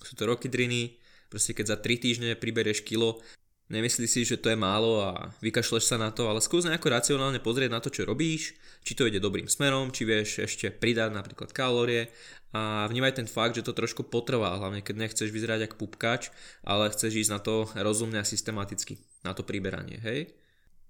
Sú 0.04 0.12
to 0.14 0.28
roky 0.28 0.52
driny, 0.52 1.00
proste 1.32 1.56
keď 1.56 1.74
za 1.74 1.76
3 1.80 2.04
týždne 2.04 2.30
priberieš 2.36 2.84
kilo, 2.84 3.24
Nemyslí 3.64 4.04
si, 4.04 4.28
že 4.28 4.36
to 4.36 4.52
je 4.52 4.60
málo 4.60 5.00
a 5.00 5.32
vykašleš 5.40 5.88
sa 5.88 5.96
na 5.96 6.12
to, 6.12 6.28
ale 6.28 6.44
skús 6.44 6.68
nejako 6.68 6.92
racionálne 6.92 7.40
pozrieť 7.40 7.70
na 7.72 7.80
to, 7.80 7.88
čo 7.88 8.04
robíš, 8.04 8.52
či 8.84 8.92
to 8.92 9.08
ide 9.08 9.24
dobrým 9.24 9.48
smerom, 9.48 9.88
či 9.88 10.04
vieš 10.04 10.44
ešte 10.44 10.68
pridať 10.68 11.16
napríklad 11.16 11.48
kalórie 11.48 12.12
a 12.52 12.84
vnímaj 12.92 13.16
ten 13.16 13.24
fakt, 13.24 13.56
že 13.56 13.64
to 13.64 13.72
trošku 13.72 14.04
potrvá, 14.12 14.60
hlavne 14.60 14.84
keď 14.84 15.08
nechceš 15.08 15.32
vyzerať 15.32 15.64
ako 15.64 15.80
pupkač, 15.80 16.28
ale 16.60 16.92
chceš 16.92 17.24
ísť 17.24 17.32
na 17.32 17.40
to 17.40 17.64
rozumne 17.80 18.20
a 18.20 18.28
systematicky, 18.28 19.00
na 19.24 19.32
to 19.32 19.40
priberanie, 19.48 19.96
hej? 20.04 20.28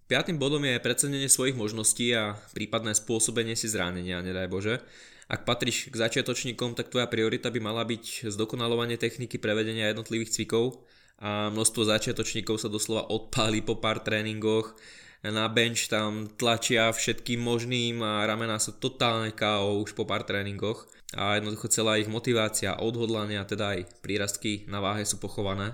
Piatým 0.05 0.37
bodom 0.37 0.61
je 0.61 0.77
predsednenie 0.85 1.33
svojich 1.33 1.57
možností 1.57 2.13
a 2.13 2.37
prípadné 2.53 2.93
spôsobenie 2.93 3.57
si 3.57 3.73
zranenia, 3.73 4.21
nedaj 4.21 4.53
Bože. 4.53 4.85
Ak 5.33 5.49
patríš 5.49 5.89
k 5.89 5.97
začiatočníkom, 5.97 6.77
tak 6.77 6.93
tvoja 6.93 7.09
priorita 7.09 7.49
by 7.49 7.61
mala 7.65 7.89
byť 7.89 8.29
zdokonalovanie 8.29 9.01
techniky 9.01 9.41
prevedenia 9.41 9.89
jednotlivých 9.89 10.37
cvikov, 10.37 10.85
a 11.25 11.49
množstvo 11.49 11.89
začiatočníkov 11.89 12.61
sa 12.61 12.69
doslova 12.69 13.09
odpáli 13.09 13.65
po 13.65 13.81
pár 13.81 14.05
tréningoch. 14.05 14.77
Na 15.25 15.49
bench 15.49 15.89
tam 15.89 16.29
tlačia 16.37 16.93
všetkým 16.93 17.41
možným 17.41 18.05
a 18.05 18.29
ramená 18.29 18.61
sú 18.61 18.77
totálne 18.77 19.33
KO 19.33 19.81
už 19.81 19.97
po 19.97 20.05
pár 20.05 20.29
tréningoch 20.29 20.85
a 21.17 21.41
jednoducho 21.41 21.73
celá 21.73 21.97
ich 21.97 22.13
motivácia, 22.13 22.77
odhodlania, 22.77 23.49
teda 23.49 23.73
aj 23.73 24.05
prírastky 24.05 24.69
na 24.69 24.85
váhe 24.85 25.09
sú 25.09 25.17
pochované. 25.17 25.73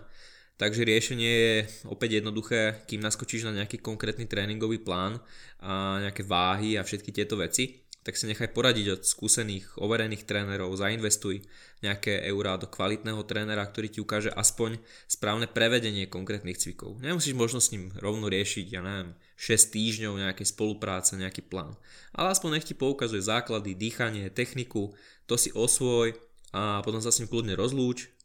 Takže 0.60 0.84
riešenie 0.84 1.32
je 1.32 1.56
opäť 1.88 2.20
jednoduché, 2.20 2.84
kým 2.84 3.00
naskočíš 3.00 3.48
na 3.48 3.64
nejaký 3.64 3.80
konkrétny 3.80 4.28
tréningový 4.28 4.84
plán 4.84 5.16
a 5.56 6.04
nejaké 6.04 6.20
váhy 6.20 6.76
a 6.76 6.84
všetky 6.84 7.16
tieto 7.16 7.40
veci, 7.40 7.80
tak 8.04 8.16
si 8.16 8.28
nechaj 8.28 8.52
poradiť 8.52 8.86
od 8.96 9.02
skúsených, 9.04 9.80
overených 9.80 10.28
trénerov, 10.28 10.76
zainvestuj 10.76 11.40
nejaké 11.80 12.28
eurá 12.28 12.60
do 12.60 12.68
kvalitného 12.68 13.24
trénera, 13.24 13.64
ktorý 13.64 13.88
ti 13.88 14.04
ukáže 14.04 14.28
aspoň 14.36 14.80
správne 15.08 15.48
prevedenie 15.48 16.08
konkrétnych 16.12 16.60
cvikov. 16.60 17.00
Nemusíš 17.00 17.32
možno 17.32 17.60
s 17.60 17.72
ním 17.72 17.92
rovno 17.96 18.28
riešiť, 18.28 18.66
ja 18.68 18.84
neviem, 18.84 19.16
6 19.40 19.72
týždňov 19.72 20.28
nejakej 20.28 20.44
spolupráce, 20.44 21.16
nejaký 21.16 21.40
plán. 21.40 21.72
Ale 22.12 22.36
aspoň 22.36 22.60
nech 22.60 22.68
ti 22.68 22.76
poukazuje 22.76 23.24
základy, 23.24 23.72
dýchanie, 23.76 24.28
techniku, 24.28 24.92
to 25.24 25.40
si 25.40 25.52
osvoj 25.56 26.12
a 26.52 26.84
potom 26.84 27.00
sa 27.00 27.08
s 27.08 27.20
ním 27.20 27.32
kľudne 27.32 27.56
rozlúč, 27.56 28.19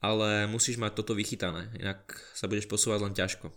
ale 0.00 0.48
musíš 0.50 0.76
mať 0.76 1.02
toto 1.02 1.16
vychytané, 1.16 1.72
inak 1.80 2.12
sa 2.36 2.46
budeš 2.46 2.68
posúvať 2.68 3.00
len 3.02 3.14
ťažko. 3.16 3.48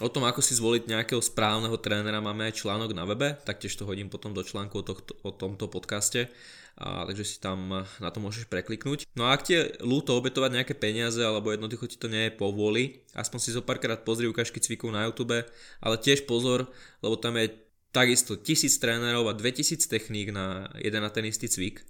O 0.00 0.08
tom, 0.08 0.24
ako 0.24 0.40
si 0.40 0.56
zvoliť 0.56 0.88
nejakého 0.88 1.20
správneho 1.20 1.76
trénera, 1.76 2.24
máme 2.24 2.48
aj 2.48 2.64
článok 2.64 2.96
na 2.96 3.04
webe, 3.04 3.36
taktiež 3.44 3.76
to 3.76 3.84
hodím 3.84 4.08
potom 4.08 4.32
do 4.32 4.40
článku 4.40 4.80
o, 4.80 4.84
tohto, 4.84 5.12
o 5.20 5.30
tomto 5.30 5.68
podcaste, 5.68 6.32
a, 6.80 7.04
takže 7.04 7.24
si 7.28 7.36
tam 7.36 7.84
na 7.84 8.08
to 8.08 8.18
môžeš 8.18 8.48
prekliknúť. 8.48 9.04
No 9.12 9.28
a 9.28 9.36
ak 9.36 9.44
ti 9.44 9.60
ľúto 9.84 10.16
obetovať 10.16 10.50
nejaké 10.56 10.74
peniaze, 10.74 11.20
alebo 11.20 11.52
jednoducho 11.52 11.84
ti 11.86 12.00
to 12.00 12.08
nie 12.08 12.32
je 12.32 12.38
povôli, 12.40 13.04
aspoň 13.12 13.38
si 13.38 13.52
zo 13.52 13.60
párkrát 13.60 14.00
pozri 14.00 14.24
ukážky 14.26 14.64
cvikov 14.64 14.96
na 14.96 15.04
YouTube, 15.04 15.44
ale 15.84 15.96
tiež 16.00 16.24
pozor, 16.24 16.72
lebo 17.04 17.20
tam 17.20 17.36
je 17.36 17.52
takisto 17.92 18.40
tisíc 18.40 18.80
trénerov 18.80 19.28
a 19.28 19.36
2000 19.36 19.76
techník 19.84 20.32
na 20.32 20.72
jeden 20.80 21.04
a 21.04 21.12
ten 21.12 21.28
istý 21.28 21.46
cvik. 21.46 21.84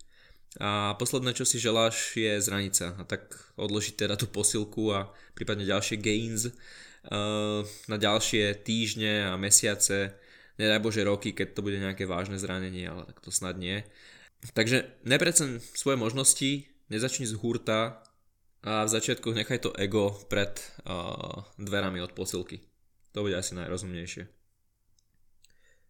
A 0.60 0.92
posledné, 1.00 1.32
čo 1.32 1.48
si 1.48 1.56
želáš, 1.56 2.12
je 2.12 2.36
zraniť 2.36 2.72
sa. 2.76 2.92
A 3.00 3.08
tak 3.08 3.32
odložiť 3.56 4.04
teda 4.04 4.20
tú 4.20 4.28
posilku 4.28 4.92
a 4.92 5.08
prípadne 5.32 5.64
ďalšie 5.64 5.96
gains 5.96 6.52
Eh, 7.02 7.60
na 7.90 7.96
ďalšie 7.98 8.62
týždne 8.62 9.26
a 9.26 9.32
mesiace, 9.34 10.14
nedaj 10.54 10.78
Bože 10.78 11.02
roky, 11.02 11.34
keď 11.34 11.58
to 11.58 11.64
bude 11.66 11.82
nejaké 11.82 12.06
vážne 12.06 12.38
zranenie, 12.38 12.86
ale 12.86 13.10
tak 13.10 13.18
to 13.18 13.34
snad 13.34 13.58
nie. 13.58 13.82
Takže 14.54 15.02
neprecen 15.02 15.58
svoje 15.74 15.98
možnosti, 15.98 16.70
nezačni 16.94 17.26
z 17.26 17.34
hurta 17.34 18.06
a 18.62 18.86
v 18.86 18.90
začiatku 18.94 19.34
nechaj 19.34 19.66
to 19.66 19.70
ego 19.74 20.14
pred 20.30 20.62
uh, 20.86 21.42
dverami 21.58 21.98
od 21.98 22.14
posilky. 22.14 22.62
To 23.14 23.26
bude 23.26 23.34
asi 23.34 23.58
najrozumnejšie. 23.58 24.30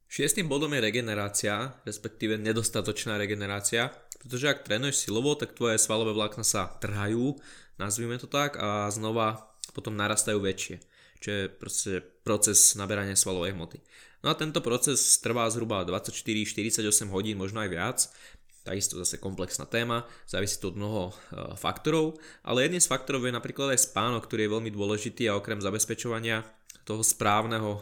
Šiestým 0.09 0.49
bodom 0.49 0.73
je 0.77 0.85
regenerácia, 0.85 1.77
respektíve 1.89 2.37
nedostatočná 2.41 3.17
regenerácia, 3.17 3.93
pretože 4.23 4.47
ak 4.47 4.63
trénuješ 4.63 5.11
silovo, 5.11 5.35
tak 5.35 5.59
tvoje 5.59 5.83
svalové 5.83 6.15
vlákna 6.15 6.47
sa 6.47 6.71
trhajú, 6.79 7.35
nazvime 7.77 8.17
to 8.23 8.31
tak, 8.31 8.55
a 8.57 8.87
znova 8.95 9.51
potom 9.75 9.99
narastajú 9.99 10.39
väčšie 10.39 10.93
čo 11.23 11.31
je 11.31 11.43
proste 11.47 11.93
proces 12.27 12.75
naberania 12.75 13.15
svalovej 13.15 13.55
hmoty. 13.55 13.79
No 14.27 14.35
a 14.35 14.39
tento 14.39 14.59
proces 14.59 14.99
trvá 15.23 15.47
zhruba 15.51 15.87
24-48 15.87 16.83
hodín, 17.15 17.39
možno 17.39 17.63
aj 17.63 17.71
viac, 17.71 17.99
takisto 18.67 18.99
zase 18.99 19.19
komplexná 19.19 19.67
téma, 19.67 20.07
závisí 20.27 20.59
to 20.59 20.75
od 20.75 20.79
mnoho 20.79 21.03
e, 21.11 21.13
faktorov, 21.59 22.19
ale 22.47 22.67
jedným 22.67 22.83
z 22.83 22.91
faktorov 22.91 23.27
je 23.27 23.35
napríklad 23.35 23.75
aj 23.75 23.91
spánok, 23.91 24.27
ktorý 24.27 24.47
je 24.47 24.55
veľmi 24.55 24.71
dôležitý 24.71 25.27
a 25.27 25.39
okrem 25.39 25.59
zabezpečovania 25.59 26.47
toho 26.87 27.03
správneho 27.03 27.71
e, 27.75 27.81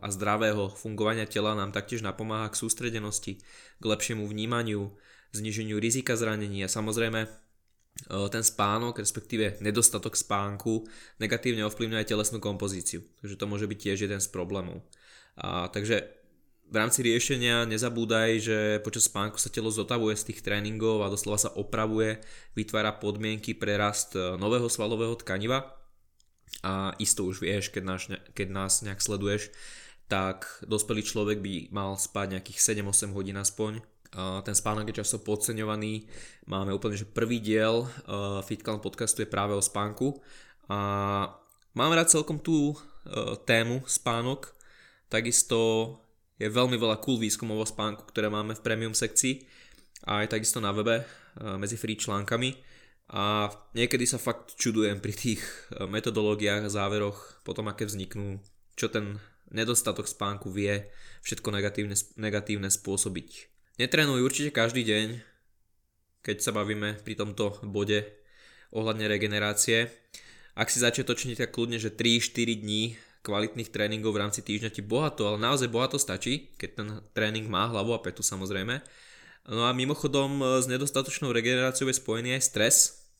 a 0.00 0.08
zdravého 0.08 0.72
fungovania 0.72 1.28
tela 1.28 1.52
nám 1.52 1.76
taktiež 1.76 2.00
napomáha 2.00 2.48
k 2.48 2.56
sústredenosti, 2.56 3.36
k 3.76 3.84
lepšiemu 3.84 4.24
vnímaniu, 4.24 4.96
zniženiu 5.36 5.76
rizika 5.76 6.16
zranení 6.16 6.64
a 6.64 6.72
samozrejme 6.72 7.28
ten 8.06 8.44
spánok, 8.44 9.00
respektíve 9.00 9.56
nedostatok 9.64 10.20
spánku 10.20 10.84
negatívne 11.16 11.64
ovplyvňuje 11.64 12.04
telesnú 12.04 12.38
kompozíciu. 12.44 13.00
Takže 13.24 13.40
to 13.40 13.48
môže 13.48 13.64
byť 13.64 13.78
tiež 13.80 13.98
jeden 14.04 14.20
z 14.20 14.28
problémov. 14.28 14.84
A, 15.40 15.72
takže 15.72 16.04
v 16.66 16.76
rámci 16.76 17.00
riešenia 17.06 17.64
nezabúdaj, 17.64 18.30
že 18.42 18.58
počas 18.82 19.08
spánku 19.08 19.38
sa 19.40 19.48
telo 19.48 19.72
zotavuje 19.72 20.18
z 20.18 20.32
tých 20.32 20.42
tréningov 20.42 21.06
a 21.06 21.12
doslova 21.12 21.38
sa 21.40 21.54
opravuje, 21.54 22.20
vytvára 22.58 22.98
podmienky 22.98 23.54
pre 23.54 23.78
rast 23.78 24.18
e, 24.18 24.34
nového 24.36 24.66
svalového 24.66 25.14
tkaniva. 25.16 25.78
A 26.66 26.92
isto 26.98 27.22
už 27.22 27.38
vieš, 27.40 27.70
keď 27.70 27.82
nás, 27.86 28.02
keď 28.34 28.48
nás 28.50 28.82
nejak 28.82 28.98
sleduješ, 28.98 29.54
tak 30.10 30.46
dospelý 30.66 31.02
človek 31.06 31.38
by 31.38 31.54
mal 31.70 31.94
spať 31.98 32.38
nejakých 32.38 32.82
7-8 32.82 33.14
hodín 33.14 33.38
aspoň 33.38 33.82
ten 34.16 34.56
spánok 34.56 34.88
je 34.88 35.04
často 35.04 35.20
podceňovaný. 35.20 36.08
Máme 36.48 36.72
úplne, 36.72 36.96
že 36.96 37.04
prvý 37.04 37.38
diel 37.44 37.84
FitClan 38.48 38.80
podcastu 38.80 39.22
je 39.22 39.28
práve 39.28 39.52
o 39.52 39.60
spánku 39.60 40.16
a 40.72 40.78
mám 41.76 41.92
rád 41.92 42.08
celkom 42.08 42.40
tú 42.40 42.72
uh, 42.72 42.76
tému 43.44 43.84
spánok. 43.84 44.56
Takisto 45.06 45.92
je 46.40 46.48
veľmi 46.48 46.74
veľa 46.80 46.98
cool 47.04 47.20
výskumov 47.20 47.62
o 47.62 47.66
spánku, 47.68 48.08
ktoré 48.08 48.32
máme 48.32 48.56
v 48.56 48.64
premium 48.64 48.96
sekcii 48.96 49.44
a 50.08 50.24
aj 50.24 50.32
takisto 50.34 50.58
na 50.58 50.72
webe 50.72 51.04
uh, 51.04 51.60
medzi 51.60 51.76
free 51.78 52.00
článkami. 52.00 52.56
A 53.14 53.46
niekedy 53.78 54.02
sa 54.02 54.18
fakt 54.18 54.58
čudujem 54.58 54.98
pri 54.98 55.14
tých 55.14 55.38
metodológiách 55.78 56.66
a 56.66 56.74
záveroch 56.74 57.38
potom, 57.46 57.70
aké 57.70 57.86
vzniknú, 57.86 58.42
čo 58.74 58.90
ten 58.90 59.22
nedostatok 59.54 60.10
spánku 60.10 60.50
vie 60.50 60.90
všetko 61.22 61.54
negatívne, 61.54 61.94
negatívne 62.18 62.66
spôsobiť. 62.66 63.55
Netrenuj 63.76 64.24
určite 64.24 64.56
každý 64.56 64.88
deň, 64.88 65.20
keď 66.24 66.40
sa 66.40 66.56
bavíme 66.56 66.96
pri 67.04 67.12
tomto 67.12 67.60
bode 67.60 68.08
ohľadne 68.72 69.04
regenerácie. 69.04 69.92
Ak 70.56 70.72
si 70.72 70.80
začiatočník, 70.80 71.36
tak 71.36 71.52
kľudne, 71.52 71.76
že 71.76 71.92
3-4 71.92 72.56
dní 72.56 72.96
kvalitných 73.20 73.68
tréningov 73.68 74.16
v 74.16 74.24
rámci 74.24 74.40
týždňa 74.40 74.72
ti 74.72 74.80
bohato, 74.80 75.28
ale 75.28 75.36
naozaj 75.36 75.68
bohato 75.68 76.00
stačí, 76.00 76.56
keď 76.56 76.70
ten 76.72 76.88
tréning 77.12 77.52
má 77.52 77.68
hlavu 77.68 77.92
a 77.92 78.00
petu 78.00 78.24
samozrejme. 78.24 78.80
No 79.52 79.68
a 79.68 79.76
mimochodom 79.76 80.40
s 80.56 80.64
nedostatočnou 80.72 81.36
regeneráciou 81.36 81.92
je 81.92 82.00
spojený 82.00 82.40
aj 82.40 82.48
stres, 82.48 82.76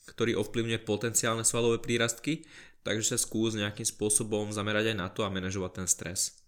ktorý 0.09 0.41
ovplyvňuje 0.41 0.89
potenciálne 0.89 1.45
svalové 1.45 1.85
prírastky, 1.85 2.49
takže 2.81 3.13
sa 3.13 3.19
skús 3.21 3.53
nejakým 3.61 3.85
spôsobom 3.85 4.49
zamerať 4.57 4.95
aj 4.95 4.97
na 4.97 5.13
to 5.13 5.21
a 5.21 5.29
manažovať 5.29 5.85
ten 5.85 5.87
stres. 5.91 6.46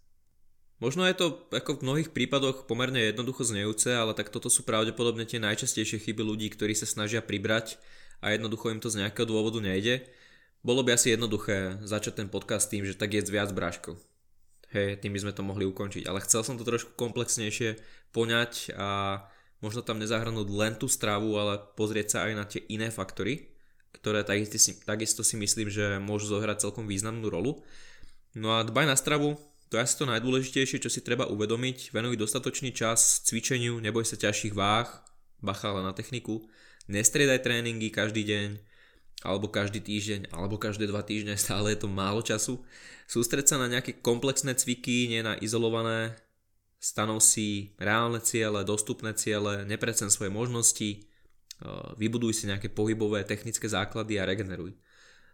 Možno 0.79 1.03
je 1.11 1.19
to 1.19 1.27
ako 1.51 1.79
v 1.79 1.85
mnohých 1.85 2.11
prípadoch 2.15 2.71
pomerne 2.71 3.03
jednoducho 3.11 3.43
znejúce, 3.43 3.91
ale 3.91 4.15
tak 4.15 4.31
toto 4.31 4.47
sú 4.47 4.63
pravdepodobne 4.63 5.27
tie 5.27 5.43
najčastejšie 5.43 5.99
chyby 5.99 6.23
ľudí, 6.23 6.47
ktorí 6.55 6.71
sa 6.79 6.87
snažia 6.87 7.19
pribrať 7.19 7.83
a 8.23 8.31
jednoducho 8.31 8.71
im 8.71 8.79
to 8.79 8.87
z 8.87 9.03
nejakého 9.03 9.27
dôvodu 9.27 9.59
nejde. 9.59 10.07
Bolo 10.63 10.87
by 10.87 10.95
asi 10.95 11.15
jednoduché 11.15 11.83
začať 11.83 12.23
ten 12.23 12.29
podcast 12.31 12.71
tým, 12.71 12.87
že 12.87 12.95
tak 12.95 13.15
jedz 13.15 13.27
viac 13.31 13.51
bráškov. 13.51 13.99
Hej, 14.71 15.03
tým 15.03 15.17
by 15.17 15.23
sme 15.27 15.33
to 15.35 15.43
mohli 15.43 15.65
ukončiť, 15.67 16.05
ale 16.07 16.23
chcel 16.23 16.45
som 16.45 16.55
to 16.61 16.63
trošku 16.63 16.95
komplexnejšie 16.95 17.81
poňať 18.13 18.77
a 18.77 19.23
možno 19.65 19.81
tam 19.83 19.99
nezahrnúť 19.99 20.49
len 20.53 20.77
tú 20.77 20.87
stravu, 20.87 21.41
ale 21.41 21.59
pozrieť 21.75 22.07
sa 22.15 22.19
aj 22.29 22.33
na 22.37 22.45
tie 22.45 22.63
iné 22.69 22.93
faktory, 22.93 23.49
ktoré 23.97 24.23
takisto 24.23 24.61
si, 24.61 24.77
takisto 24.85 25.25
si 25.25 25.41
myslím, 25.41 25.73
že 25.73 25.97
môžu 25.99 26.31
zohrať 26.31 26.69
celkom 26.69 26.85
významnú 26.85 27.27
rolu. 27.33 27.65
No 28.37 28.61
a 28.61 28.63
dbaj 28.63 28.87
na 28.87 28.95
stravu, 28.95 29.41
to 29.69 29.77
je 29.77 29.85
asi 29.85 30.01
to 30.01 30.09
najdôležitejšie, 30.09 30.81
čo 30.81 30.89
si 30.89 31.05
treba 31.05 31.29
uvedomiť. 31.29 31.93
Venuj 31.93 32.17
dostatočný 32.17 32.73
čas 32.73 33.21
cvičeniu, 33.29 33.77
neboj 33.77 34.01
sa 34.09 34.17
ťažších 34.17 34.57
váh, 34.57 34.89
bacha 35.45 35.77
na 35.77 35.93
techniku. 35.93 36.49
Nestriedaj 36.89 37.45
tréningy 37.45 37.93
každý 37.93 38.25
deň, 38.25 38.49
alebo 39.29 39.53
každý 39.53 39.85
týždeň, 39.85 40.33
alebo 40.33 40.57
každé 40.57 40.89
dva 40.89 41.05
týždne, 41.05 41.37
stále 41.41 41.77
je 41.77 41.85
to 41.85 41.89
málo 41.93 42.25
času. 42.25 42.65
Sústreď 43.05 43.45
sa 43.45 43.61
na 43.61 43.69
nejaké 43.69 44.01
komplexné 44.01 44.57
cviky, 44.57 45.13
nie 45.13 45.21
na 45.21 45.37
izolované 45.37 46.17
stanov 46.81 47.21
si 47.21 47.77
reálne 47.77 48.23
ciele, 48.25 48.65
dostupné 48.65 49.13
ciele, 49.13 49.67
neprecen 49.67 50.09
svoje 50.09 50.31
možnosti, 50.31 51.05
vybuduj 51.99 52.33
si 52.33 52.45
nejaké 52.47 52.71
pohybové 52.71 53.27
technické 53.27 53.67
základy 53.67 54.23
a 54.23 54.25
regeneruj. 54.25 54.79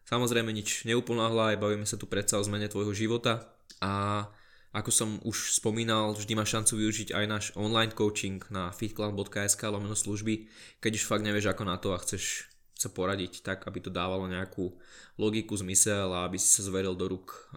Samozrejme 0.08 0.50
nič 0.52 0.88
neupolnáhla, 0.88 1.60
bavíme 1.60 1.84
sa 1.84 2.00
tu 2.00 2.08
predsa 2.08 2.40
o 2.40 2.44
zmene 2.44 2.68
tvojho 2.68 2.96
života 2.96 3.53
a 3.80 4.26
ako 4.74 4.90
som 4.90 5.10
už 5.22 5.54
spomínal, 5.54 6.18
vždy 6.18 6.34
máš 6.34 6.58
šancu 6.58 6.82
využiť 6.82 7.08
aj 7.14 7.24
náš 7.30 7.44
online 7.54 7.94
coaching 7.94 8.42
na 8.50 8.74
fitclan.sk 8.74 9.62
lomeno 9.70 9.94
služby, 9.94 10.50
keď 10.82 10.98
už 10.98 11.06
fakt 11.06 11.22
nevieš 11.22 11.54
ako 11.54 11.62
na 11.62 11.78
to 11.78 11.94
a 11.94 12.02
chceš 12.02 12.50
sa 12.74 12.90
poradiť 12.90 13.46
tak, 13.46 13.70
aby 13.70 13.78
to 13.78 13.94
dávalo 13.94 14.26
nejakú 14.26 14.74
logiku, 15.14 15.54
zmysel 15.54 16.10
a 16.10 16.26
aby 16.26 16.42
si 16.42 16.50
sa 16.50 16.66
zveril 16.66 16.98
do 16.98 17.06
rúk 17.06 17.54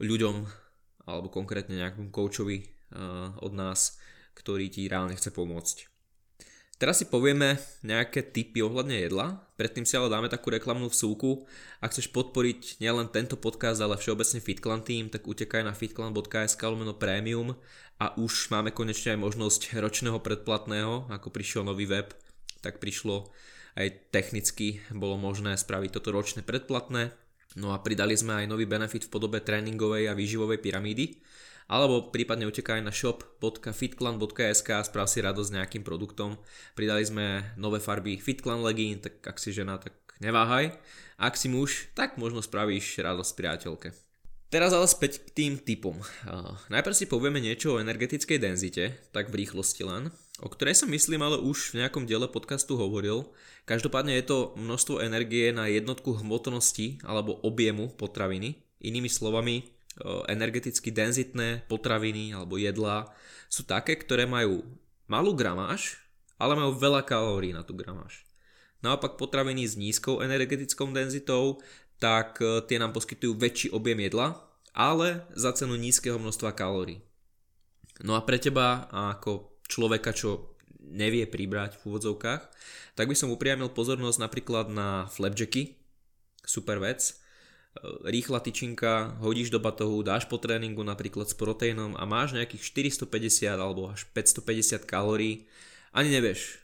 ľuďom 0.00 0.48
alebo 1.04 1.28
konkrétne 1.28 1.76
nejakom 1.76 2.08
coachovi 2.08 2.64
od 3.44 3.52
nás, 3.52 4.00
ktorý 4.32 4.72
ti 4.72 4.88
reálne 4.88 5.12
chce 5.12 5.28
pomôcť. 5.28 5.87
Teraz 6.78 7.02
si 7.02 7.10
povieme 7.10 7.58
nejaké 7.82 8.22
tipy 8.22 8.62
ohľadne 8.62 9.02
jedla, 9.02 9.42
predtým 9.58 9.82
si 9.82 9.98
ale 9.98 10.06
dáme 10.06 10.30
takú 10.30 10.54
reklamnú 10.54 10.86
vsúku. 10.86 11.42
Ak 11.82 11.90
chceš 11.90 12.06
podporiť 12.14 12.78
nielen 12.78 13.10
tento 13.10 13.34
podcast, 13.34 13.82
ale 13.82 13.98
všeobecne 13.98 14.38
FitClan 14.38 14.86
team, 14.86 15.10
tak 15.10 15.26
utekaj 15.26 15.66
na 15.66 15.74
fitclan.sk 15.74 16.62
lomeno 16.62 16.94
premium 16.94 17.58
a 17.98 18.14
už 18.14 18.54
máme 18.54 18.70
konečne 18.70 19.18
aj 19.18 19.26
možnosť 19.26 19.74
ročného 19.74 20.22
predplatného, 20.22 21.10
ako 21.10 21.34
prišiel 21.34 21.66
nový 21.66 21.90
web, 21.90 22.14
tak 22.62 22.78
prišlo 22.78 23.26
aj 23.74 24.14
technicky 24.14 24.78
bolo 24.94 25.18
možné 25.18 25.58
spraviť 25.58 25.98
toto 25.98 26.14
ročné 26.14 26.46
predplatné. 26.46 27.10
No 27.58 27.74
a 27.74 27.82
pridali 27.82 28.14
sme 28.14 28.38
aj 28.38 28.46
nový 28.46 28.70
benefit 28.70 29.10
v 29.10 29.12
podobe 29.18 29.42
tréningovej 29.42 30.06
a 30.06 30.14
výživovej 30.14 30.62
pyramídy, 30.62 31.18
alebo 31.68 32.08
prípadne 32.08 32.48
utekaj 32.48 32.80
na 32.80 32.88
shop.fitclan.sk 32.88 34.68
a 34.72 34.82
sprav 34.82 35.06
si 35.06 35.20
radosť 35.20 35.48
s 35.52 35.56
nejakým 35.60 35.84
produktom. 35.84 36.40
Pridali 36.72 37.04
sme 37.04 37.54
nové 37.60 37.78
farby 37.78 38.16
FitClan 38.16 38.64
Legin, 38.64 39.04
tak 39.04 39.20
ak 39.20 39.36
si 39.36 39.52
žena, 39.52 39.76
tak 39.76 39.92
neváhaj. 40.24 40.72
Ak 41.20 41.36
si 41.36 41.52
muž, 41.52 41.92
tak 41.92 42.16
možno 42.16 42.40
spravíš 42.40 43.04
radosť 43.04 43.32
priateľke. 43.36 43.88
Teraz 44.48 44.72
ale 44.72 44.88
späť 44.88 45.20
k 45.20 45.28
tým 45.36 45.52
typom. 45.60 46.00
Uh, 46.24 46.56
najprv 46.72 46.96
si 46.96 47.04
povieme 47.04 47.36
niečo 47.36 47.76
o 47.76 47.80
energetickej 47.84 48.40
denzite, 48.40 48.96
tak 49.12 49.28
v 49.28 49.44
rýchlosti 49.44 49.84
len, 49.84 50.08
o 50.40 50.48
ktorej 50.48 50.72
som 50.72 50.88
myslím 50.88 51.20
ale 51.20 51.36
už 51.36 51.76
v 51.76 51.84
nejakom 51.84 52.08
diele 52.08 52.24
podcastu 52.32 52.80
hovoril. 52.80 53.28
Každopádne 53.68 54.16
je 54.16 54.24
to 54.24 54.38
množstvo 54.56 55.04
energie 55.04 55.52
na 55.52 55.68
jednotku 55.68 56.16
hmotnosti 56.24 57.04
alebo 57.04 57.36
objemu 57.44 57.92
potraviny. 57.92 58.56
Inými 58.80 59.12
slovami, 59.12 59.68
energeticky 60.30 60.94
denzitné 60.94 61.66
potraviny 61.66 62.34
alebo 62.34 62.58
jedlá 62.58 63.10
sú 63.50 63.64
také, 63.64 63.96
ktoré 63.98 64.28
majú 64.28 64.62
malú 65.08 65.32
gramáž, 65.32 65.98
ale 66.38 66.54
majú 66.54 66.76
veľa 66.76 67.02
kalórií 67.02 67.50
na 67.50 67.66
tú 67.66 67.74
gramáž. 67.74 68.22
Naopak 68.78 69.18
potraviny 69.18 69.66
s 69.66 69.74
nízkou 69.74 70.22
energetickou 70.22 70.86
denzitou, 70.94 71.58
tak 71.98 72.38
e, 72.38 72.62
tie 72.70 72.78
nám 72.78 72.94
poskytujú 72.94 73.34
väčší 73.34 73.68
objem 73.74 73.98
jedla, 74.06 74.38
ale 74.70 75.26
za 75.34 75.50
cenu 75.50 75.74
nízkeho 75.74 76.14
množstva 76.22 76.54
kalórií. 76.54 77.02
No 78.06 78.14
a 78.14 78.22
pre 78.22 78.38
teba 78.38 78.86
ako 78.94 79.58
človeka, 79.66 80.14
čo 80.14 80.54
nevie 80.78 81.26
pribrať 81.26 81.82
v 81.82 81.90
úvodzovkách, 81.90 82.42
tak 82.94 83.06
by 83.10 83.16
som 83.18 83.34
upriamil 83.34 83.74
pozornosť 83.74 84.18
napríklad 84.22 84.70
na 84.70 85.10
flapjacky, 85.10 85.74
super 86.46 86.78
vec, 86.78 87.18
rýchla 88.04 88.40
tyčinka, 88.40 89.18
hodíš 89.22 89.50
do 89.54 89.62
batohu, 89.62 90.02
dáš 90.02 90.26
po 90.26 90.40
tréningu 90.40 90.82
napríklad 90.82 91.30
s 91.30 91.34
proteínom 91.36 91.94
a 91.94 92.02
máš 92.08 92.34
nejakých 92.34 92.62
450 93.06 93.54
alebo 93.54 93.92
až 93.92 94.08
550 94.10 94.82
kalórií, 94.88 95.46
ani 95.94 96.10
nevieš. 96.10 96.58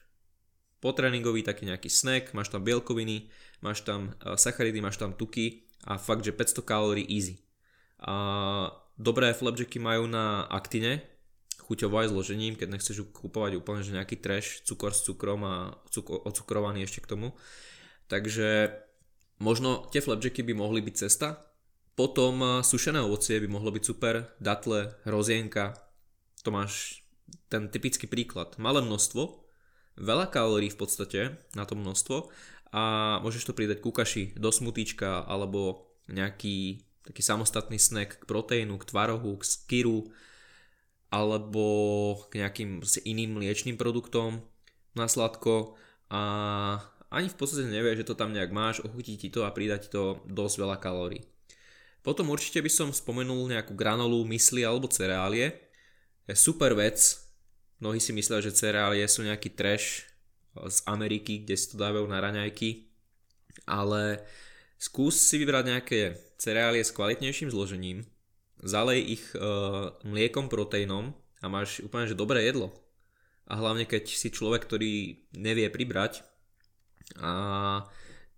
Po 0.82 0.92
tréningový 0.92 1.46
taký 1.46 1.64
nejaký 1.64 1.88
snack, 1.88 2.36
máš 2.36 2.52
tam 2.52 2.60
bielkoviny, 2.60 3.30
máš 3.64 3.86
tam 3.86 4.12
e, 4.20 4.36
sacharidy, 4.36 4.84
máš 4.84 5.00
tam 5.00 5.16
tuky 5.16 5.64
a 5.88 5.96
fakt, 5.96 6.26
že 6.26 6.34
500 6.34 6.60
kalórií 6.60 7.06
easy. 7.08 7.40
A 8.04 8.68
dobré 9.00 9.32
flapjacky 9.32 9.80
majú 9.80 10.04
na 10.04 10.44
aktine, 10.52 11.00
aj 11.64 12.12
zložením, 12.12 12.60
keď 12.60 12.76
nechceš 12.76 13.08
kúpovať 13.08 13.56
úplne 13.56 13.80
že 13.80 13.96
nejaký 13.96 14.20
trash, 14.20 14.60
cukor 14.68 14.92
s 14.92 15.00
cukrom 15.08 15.40
a 15.48 15.72
cukor, 15.88 16.20
ocukrovaný 16.28 16.84
ešte 16.84 17.00
k 17.00 17.16
tomu. 17.16 17.32
Takže 18.12 18.68
Možno 19.42 19.90
tie 19.90 19.98
flapjacky 19.98 20.46
by 20.46 20.54
mohli 20.54 20.80
byť 20.84 20.94
cesta. 20.94 21.42
Potom 21.94 22.38
eh, 22.42 22.50
sušené 22.62 23.02
ovocie 23.02 23.38
by 23.38 23.48
mohlo 23.50 23.70
byť 23.74 23.82
super, 23.82 24.34
datle, 24.38 24.94
hrozienka. 25.06 25.74
To 26.44 26.52
máš 26.52 27.04
ten 27.48 27.70
typický 27.72 28.06
príklad. 28.06 28.54
Malé 28.60 28.84
množstvo, 28.84 29.22
veľa 29.98 30.28
kalórií 30.30 30.70
v 30.70 30.78
podstate 30.78 31.20
na 31.54 31.64
to 31.64 31.78
množstvo 31.78 32.28
a 32.74 32.82
môžeš 33.22 33.46
to 33.46 33.56
pridať 33.56 33.78
ku 33.78 33.94
kaši 33.94 34.34
do 34.34 34.50
smutíčka 34.50 35.22
alebo 35.22 35.94
nejaký 36.10 36.82
taký 37.06 37.22
samostatný 37.22 37.78
snack 37.78 38.18
k 38.18 38.24
proteínu, 38.26 38.80
k 38.80 38.88
tvarohu, 38.88 39.38
k 39.38 39.44
skyru 39.44 40.10
alebo 41.12 41.66
k 42.32 42.42
nejakým 42.42 42.82
iným 43.06 43.38
mliečným 43.38 43.78
produktom 43.78 44.42
na 44.98 45.06
sladko 45.06 45.78
a 46.10 46.22
ani 47.14 47.30
v 47.30 47.38
podstate 47.38 47.70
nevie, 47.70 47.94
že 47.94 48.06
to 48.06 48.18
tam 48.18 48.34
nejak 48.34 48.50
máš, 48.50 48.82
ochutí 48.82 49.14
ti 49.14 49.30
to 49.30 49.46
a 49.46 49.54
pridať 49.54 49.88
to 49.88 50.18
dosť 50.26 50.56
veľa 50.58 50.76
kalórií. 50.82 51.22
Potom 52.04 52.28
určite 52.28 52.60
by 52.60 52.68
som 52.68 52.88
spomenul 52.92 53.48
nejakú 53.48 53.72
granolu, 53.72 54.26
mysli 54.28 54.60
alebo 54.60 54.90
cereálie. 54.90 55.56
Je 56.28 56.36
super 56.36 56.76
vec, 56.76 57.00
mnohí 57.80 57.96
si 57.96 58.12
myslia, 58.12 58.44
že 58.44 58.52
cereálie 58.52 59.06
sú 59.08 59.24
nejaký 59.24 59.56
trash 59.56 60.04
z 60.54 60.78
Ameriky, 60.84 61.46
kde 61.46 61.56
si 61.56 61.72
to 61.72 61.80
dávajú 61.80 62.04
na 62.04 62.20
raňajky, 62.20 62.92
ale 63.64 64.20
skús 64.76 65.16
si 65.16 65.40
vybrať 65.40 65.64
nejaké 65.64 66.00
cereálie 66.36 66.84
s 66.84 66.92
kvalitnejším 66.92 67.48
zložením, 67.48 68.04
zalej 68.60 69.18
ich 69.18 69.24
e, 69.32 69.38
mliekom, 70.04 70.52
proteínom 70.52 71.16
a 71.40 71.46
máš 71.48 71.80
úplne 71.80 72.04
že 72.04 72.18
dobré 72.18 72.44
jedlo. 72.44 72.70
A 73.48 73.56
hlavne 73.60 73.84
keď 73.84 74.08
si 74.08 74.28
človek, 74.32 74.64
ktorý 74.64 75.24
nevie 75.36 75.68
pribrať, 75.68 76.24
a 77.20 77.32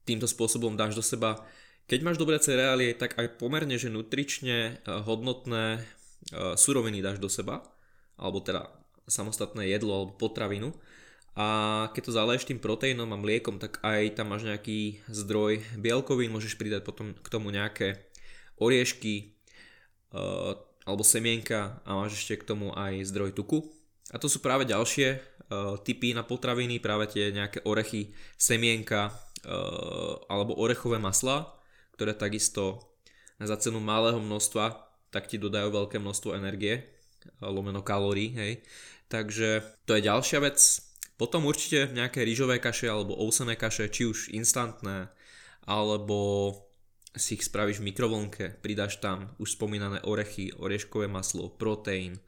týmto 0.07 0.27
spôsobom 0.31 0.79
dáš 0.79 0.95
do 0.95 1.05
seba, 1.05 1.43
keď 1.87 2.01
máš 2.03 2.19
dobré 2.19 2.39
cereálie, 2.43 2.95
tak 2.99 3.15
aj 3.19 3.39
pomerne, 3.39 3.79
že 3.79 3.91
nutrične 3.91 4.59
e, 4.59 4.93
hodnotné 5.07 5.79
e, 5.79 5.81
suroviny 6.59 6.99
dáš 6.99 7.23
do 7.23 7.31
seba, 7.31 7.63
alebo 8.19 8.43
teda 8.43 8.67
samostatné 9.07 9.71
jedlo 9.71 9.95
alebo 9.95 10.19
potravinu 10.19 10.75
a 11.37 11.47
keď 11.93 12.03
to 12.09 12.17
zaleješ 12.17 12.49
tým 12.49 12.57
proteínom 12.57 13.13
a 13.13 13.21
mliekom, 13.21 13.61
tak 13.61 13.77
aj 13.85 14.17
tam 14.17 14.33
máš 14.33 14.49
nejaký 14.49 15.05
zdroj 15.05 15.61
bielkovín, 15.77 16.33
môžeš 16.33 16.57
pridať 16.57 16.81
potom 16.81 17.13
k 17.13 17.29
tomu 17.29 17.53
nejaké 17.53 18.09
oriešky 18.57 19.37
uh, 20.17 20.57
alebo 20.89 21.05
semienka 21.05 21.85
a 21.85 22.01
máš 22.01 22.17
ešte 22.25 22.41
k 22.41 22.49
tomu 22.49 22.73
aj 22.73 23.05
zdroj 23.13 23.37
tuku. 23.37 23.69
A 24.15 24.23
to 24.23 24.31
sú 24.31 24.39
práve 24.39 24.69
ďalšie 24.69 25.19
uh, 25.19 25.79
typy 25.83 26.15
na 26.15 26.23
potraviny, 26.23 26.79
práve 26.79 27.11
tie 27.11 27.35
nejaké 27.35 27.67
orechy, 27.67 28.15
semienka 28.39 29.11
uh, 29.11 30.15
alebo 30.31 30.55
orechové 30.59 31.03
masla, 31.03 31.51
ktoré 31.99 32.15
takisto 32.15 32.95
za 33.43 33.57
cenu 33.59 33.83
malého 33.83 34.23
množstva 34.23 34.87
tak 35.11 35.33
ti 35.33 35.41
dodajú 35.41 35.73
veľké 35.73 35.97
množstvo 35.97 36.37
energie, 36.37 36.85
uh, 37.41 37.49
lomeno 37.49 37.81
kalórií, 37.81 38.37
hej. 38.37 38.53
Takže 39.09 39.65
to 39.87 39.97
je 39.97 40.07
ďalšia 40.07 40.39
vec. 40.43 40.59
Potom 41.17 41.49
určite 41.49 41.89
nejaké 41.97 42.21
rýžové 42.27 42.61
kaše 42.61 42.93
alebo 42.93 43.17
ousené 43.17 43.57
kaše, 43.57 43.89
či 43.89 44.05
už 44.05 44.29
instantné, 44.37 45.09
alebo 45.65 46.53
si 47.17 47.41
ich 47.41 47.49
spravíš 47.49 47.81
v 47.81 47.89
mikrovlnke, 47.89 48.61
pridáš 48.61 49.01
tam 49.01 49.33
už 49.41 49.57
spomínané 49.57 50.05
orechy, 50.05 50.53
orieškové 50.53 51.09
maslo, 51.09 51.49
proteín, 51.49 52.21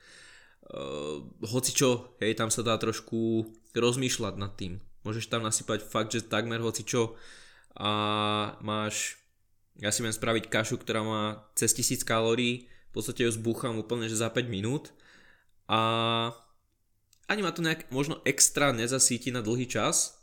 hoci 1.49 1.73
čo, 1.73 2.17
hej, 2.21 2.37
tam 2.37 2.53
sa 2.53 2.61
dá 2.61 2.77
trošku 2.77 3.49
rozmýšľať 3.73 4.35
nad 4.37 4.53
tým. 4.53 4.77
Môžeš 5.07 5.33
tam 5.33 5.41
nasypať 5.41 5.81
fakt, 5.81 6.13
že 6.13 6.27
takmer 6.27 6.61
hoci 6.61 6.85
čo 6.85 7.17
a 7.79 7.91
máš, 8.61 9.17
ja 9.81 9.89
si 9.89 10.05
viem 10.05 10.13
spraviť 10.13 10.51
kašu, 10.51 10.77
ktorá 10.83 11.01
má 11.01 11.23
cez 11.57 11.73
1000 11.73 12.05
kalórií, 12.05 12.69
v 12.69 12.93
podstate 12.93 13.25
ju 13.25 13.31
zbúcham 13.33 13.79
úplne, 13.79 14.11
že 14.11 14.19
za 14.19 14.29
5 14.29 14.45
minút 14.51 14.93
a 15.71 15.81
ani 17.29 17.41
ma 17.45 17.53
to 17.53 17.65
nejak 17.65 17.89
možno 17.93 18.21
extra 18.25 18.73
nezasíti 18.73 19.33
na 19.33 19.45
dlhý 19.45 19.69
čas, 19.69 20.21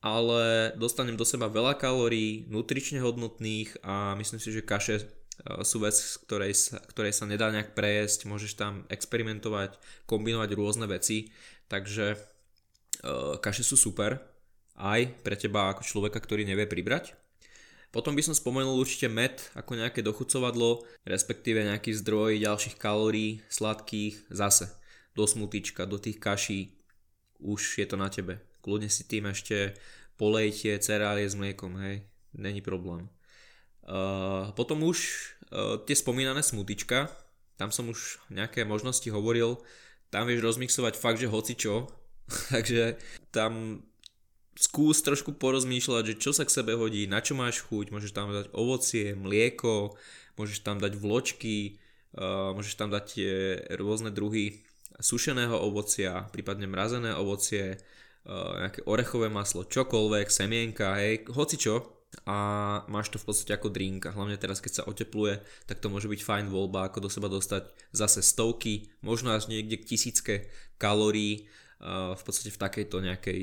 ale 0.00 0.72
dostanem 0.76 1.16
do 1.16 1.24
seba 1.24 1.48
veľa 1.48 1.76
kalórií, 1.78 2.48
nutrične 2.48 3.00
hodnotných 3.00 3.80
a 3.84 4.12
myslím 4.16 4.40
si, 4.40 4.50
že 4.52 4.64
kaše 4.64 4.96
Eh, 5.00 5.17
sú 5.62 5.78
vec, 5.82 5.94
ktorej 6.26 6.52
sa, 6.54 6.82
ktorej 6.82 7.14
sa 7.14 7.24
nedá 7.24 7.48
nejak 7.54 7.72
prejesť, 7.78 8.26
môžeš 8.26 8.58
tam 8.58 8.82
experimentovať, 8.90 9.78
kombinovať 10.04 10.50
rôzne 10.58 10.86
veci, 10.90 11.30
takže 11.70 12.18
uh, 12.18 13.38
kaše 13.38 13.62
sú 13.62 13.78
super 13.78 14.18
aj 14.78 15.22
pre 15.22 15.34
teba 15.34 15.70
ako 15.70 15.82
človeka, 15.86 16.18
ktorý 16.18 16.46
nevie 16.46 16.66
pribrať. 16.66 17.14
Potom 17.88 18.12
by 18.12 18.20
som 18.20 18.36
spomenul 18.36 18.76
určite 18.76 19.08
med 19.08 19.40
ako 19.56 19.80
nejaké 19.80 20.04
dochucovadlo, 20.04 20.84
respektíve 21.08 21.64
nejaký 21.64 21.96
zdroj 21.96 22.36
ďalších 22.36 22.76
kalórií, 22.76 23.40
sladkých, 23.48 24.28
zase 24.28 24.68
do 25.16 25.24
smutička, 25.24 25.88
do 25.88 25.98
tých 25.98 26.20
kaší, 26.20 26.60
už 27.40 27.80
je 27.80 27.86
to 27.88 27.96
na 27.96 28.12
tebe. 28.12 28.38
Kľudne 28.60 28.92
si 28.92 29.08
tým 29.08 29.30
ešte 29.30 29.74
polejte 30.20 30.76
cereálie 30.78 31.26
s 31.26 31.34
mliekom, 31.34 31.74
hej, 31.80 32.04
není 32.36 32.60
problém. 32.60 33.08
Uh, 33.88 34.52
potom 34.52 34.84
už 34.84 34.98
uh, 35.48 35.80
tie 35.88 35.96
spomínané 35.96 36.44
smutička, 36.44 37.08
tam 37.56 37.72
som 37.72 37.88
už 37.88 38.20
nejaké 38.28 38.68
možnosti 38.68 39.08
hovoril, 39.08 39.56
tam 40.12 40.28
vieš 40.28 40.44
rozmixovať 40.44 41.00
fakt, 41.00 41.24
že 41.24 41.32
hoci 41.32 41.56
čo, 41.56 41.88
takže 42.52 43.00
tam 43.32 43.80
skús 44.60 45.00
trošku 45.00 45.40
porozmýšľať, 45.40 46.04
že 46.04 46.20
čo 46.20 46.36
sa 46.36 46.44
k 46.44 46.52
sebe 46.52 46.76
hodí, 46.76 47.08
na 47.08 47.24
čo 47.24 47.32
máš 47.32 47.64
chuť, 47.64 47.88
môžeš 47.88 48.12
tam 48.12 48.28
dať 48.28 48.52
ovocie, 48.52 49.16
mlieko, 49.16 49.96
môžeš 50.36 50.60
tam 50.60 50.76
dať 50.76 50.92
vločky, 50.92 51.80
uh, 52.20 52.52
môžeš 52.52 52.76
tam 52.76 52.92
dať 52.92 53.04
tie 53.08 53.32
rôzne 53.80 54.12
druhy 54.12 54.68
sušeného 55.00 55.56
ovocia, 55.56 56.28
prípadne 56.28 56.68
mrazené 56.68 57.16
ovocie, 57.16 57.80
nejaké 58.28 58.84
orechové 58.84 59.32
maslo, 59.32 59.64
čokoľvek, 59.64 60.28
semienka, 60.28 61.00
hej, 61.00 61.24
hoci 61.32 61.56
čo, 61.56 61.97
a 62.24 62.36
máš 62.88 63.12
to 63.12 63.20
v 63.20 63.26
podstate 63.28 63.52
ako 63.52 63.68
drink 63.68 64.08
a 64.08 64.14
hlavne 64.16 64.40
teraz 64.40 64.64
keď 64.64 64.72
sa 64.80 64.86
otepluje, 64.88 65.44
tak 65.68 65.80
to 65.80 65.92
môže 65.92 66.08
byť 66.08 66.20
fajn 66.24 66.46
voľba, 66.48 66.88
ako 66.88 67.04
do 67.04 67.10
seba 67.12 67.28
dostať 67.28 67.68
zase 67.92 68.24
stovky, 68.24 68.88
možno 69.04 69.36
až 69.36 69.52
niekde 69.52 69.76
k 69.76 69.88
tisícke 69.92 70.48
kalórií, 70.80 71.48
v 71.78 72.22
podstate 72.26 72.50
v 72.50 72.58
takejto 72.58 72.96
nejakej 72.98 73.40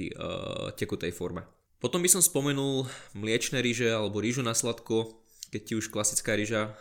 tekutej 0.76 1.16
forme. 1.16 1.48
Potom 1.80 2.04
by 2.04 2.10
som 2.12 2.20
spomenul 2.20 2.84
mliečne 3.16 3.64
ryže 3.64 3.88
alebo 3.88 4.20
rýžu 4.20 4.44
na 4.44 4.52
sladko, 4.52 5.24
keď 5.54 5.62
ti 5.64 5.74
už 5.78 5.88
klasická 5.88 6.36
ryža 6.36 6.76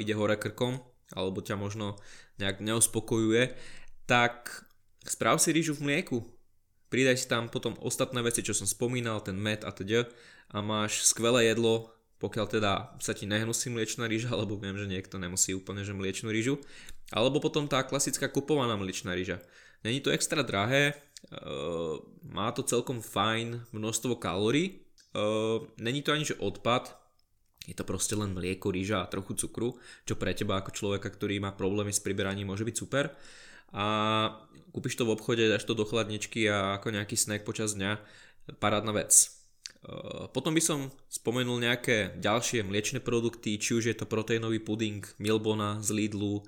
ide 0.00 0.14
hore 0.16 0.40
krkom 0.40 0.80
alebo 1.12 1.42
ťa 1.42 1.58
možno 1.58 2.00
nejak 2.40 2.62
neuspokojuje, 2.64 3.52
tak 4.06 4.64
správ 5.04 5.42
si 5.42 5.52
rýžu 5.52 5.74
v 5.76 5.90
mlieku. 5.90 6.22
Pridaj 6.88 7.22
si 7.22 7.26
tam 7.28 7.52
potom 7.52 7.76
ostatné 7.84 8.24
veci, 8.24 8.40
čo 8.40 8.56
som 8.56 8.64
spomínal, 8.64 9.20
ten 9.20 9.36
med 9.36 9.62
a 9.62 9.70
teda 9.74 10.08
a 10.50 10.58
máš 10.60 11.06
skvelé 11.06 11.50
jedlo, 11.50 11.94
pokiaľ 12.20 12.46
teda 12.50 12.72
sa 13.00 13.12
ti 13.14 13.24
nehnusí 13.24 13.70
mliečna 13.70 14.10
rýža, 14.10 14.30
alebo 14.34 14.58
viem, 14.58 14.76
že 14.76 14.90
niekto 14.90 15.16
nemusí 15.16 15.54
úplne 15.54 15.86
že 15.86 15.94
mliečnú 15.94 16.28
rýžu, 16.28 16.58
alebo 17.14 17.42
potom 17.42 17.66
tá 17.66 17.82
klasická 17.82 18.30
kupovaná 18.30 18.74
mliečna 18.74 19.14
rýža. 19.14 19.42
Není 19.80 20.04
to 20.04 20.12
extra 20.12 20.44
drahé, 20.44 20.92
uh, 20.92 21.96
má 22.28 22.52
to 22.52 22.60
celkom 22.60 23.00
fajn 23.00 23.72
množstvo 23.72 24.20
kalórií, 24.20 24.84
uh, 25.16 25.64
není 25.80 26.04
to 26.04 26.12
ani 26.12 26.28
že 26.28 26.36
odpad, 26.36 27.00
je 27.64 27.76
to 27.76 27.84
proste 27.84 28.12
len 28.16 28.32
mlieko, 28.32 28.72
rýža 28.72 29.04
a 29.04 29.10
trochu 29.10 29.36
cukru, 29.36 29.76
čo 30.04 30.16
pre 30.16 30.36
teba 30.36 30.60
ako 30.60 30.72
človeka, 30.72 31.08
ktorý 31.12 31.40
má 31.40 31.52
problémy 31.52 31.92
s 31.92 32.00
priberaním 32.00 32.48
môže 32.48 32.64
byť 32.64 32.76
super. 32.76 33.12
A 33.70 33.86
kúpiš 34.74 34.98
to 34.98 35.06
v 35.06 35.14
obchode, 35.14 35.44
dáš 35.46 35.68
to 35.68 35.78
do 35.78 35.86
chladničky 35.86 36.48
a 36.50 36.80
ako 36.80 36.90
nejaký 36.90 37.14
snack 37.14 37.46
počas 37.46 37.76
dňa, 37.76 38.00
parádna 38.58 38.96
vec. 38.96 39.39
Uh, 39.80 40.28
potom 40.28 40.52
by 40.52 40.60
som 40.60 40.92
spomenul 41.08 41.56
nejaké 41.56 42.12
ďalšie 42.20 42.60
mliečne 42.68 43.00
produkty, 43.00 43.56
či 43.56 43.80
už 43.80 43.84
je 43.88 43.96
to 43.96 44.04
proteínový 44.04 44.60
puding 44.60 45.00
Milbona 45.16 45.80
z 45.80 45.96
Lidlu, 45.96 46.44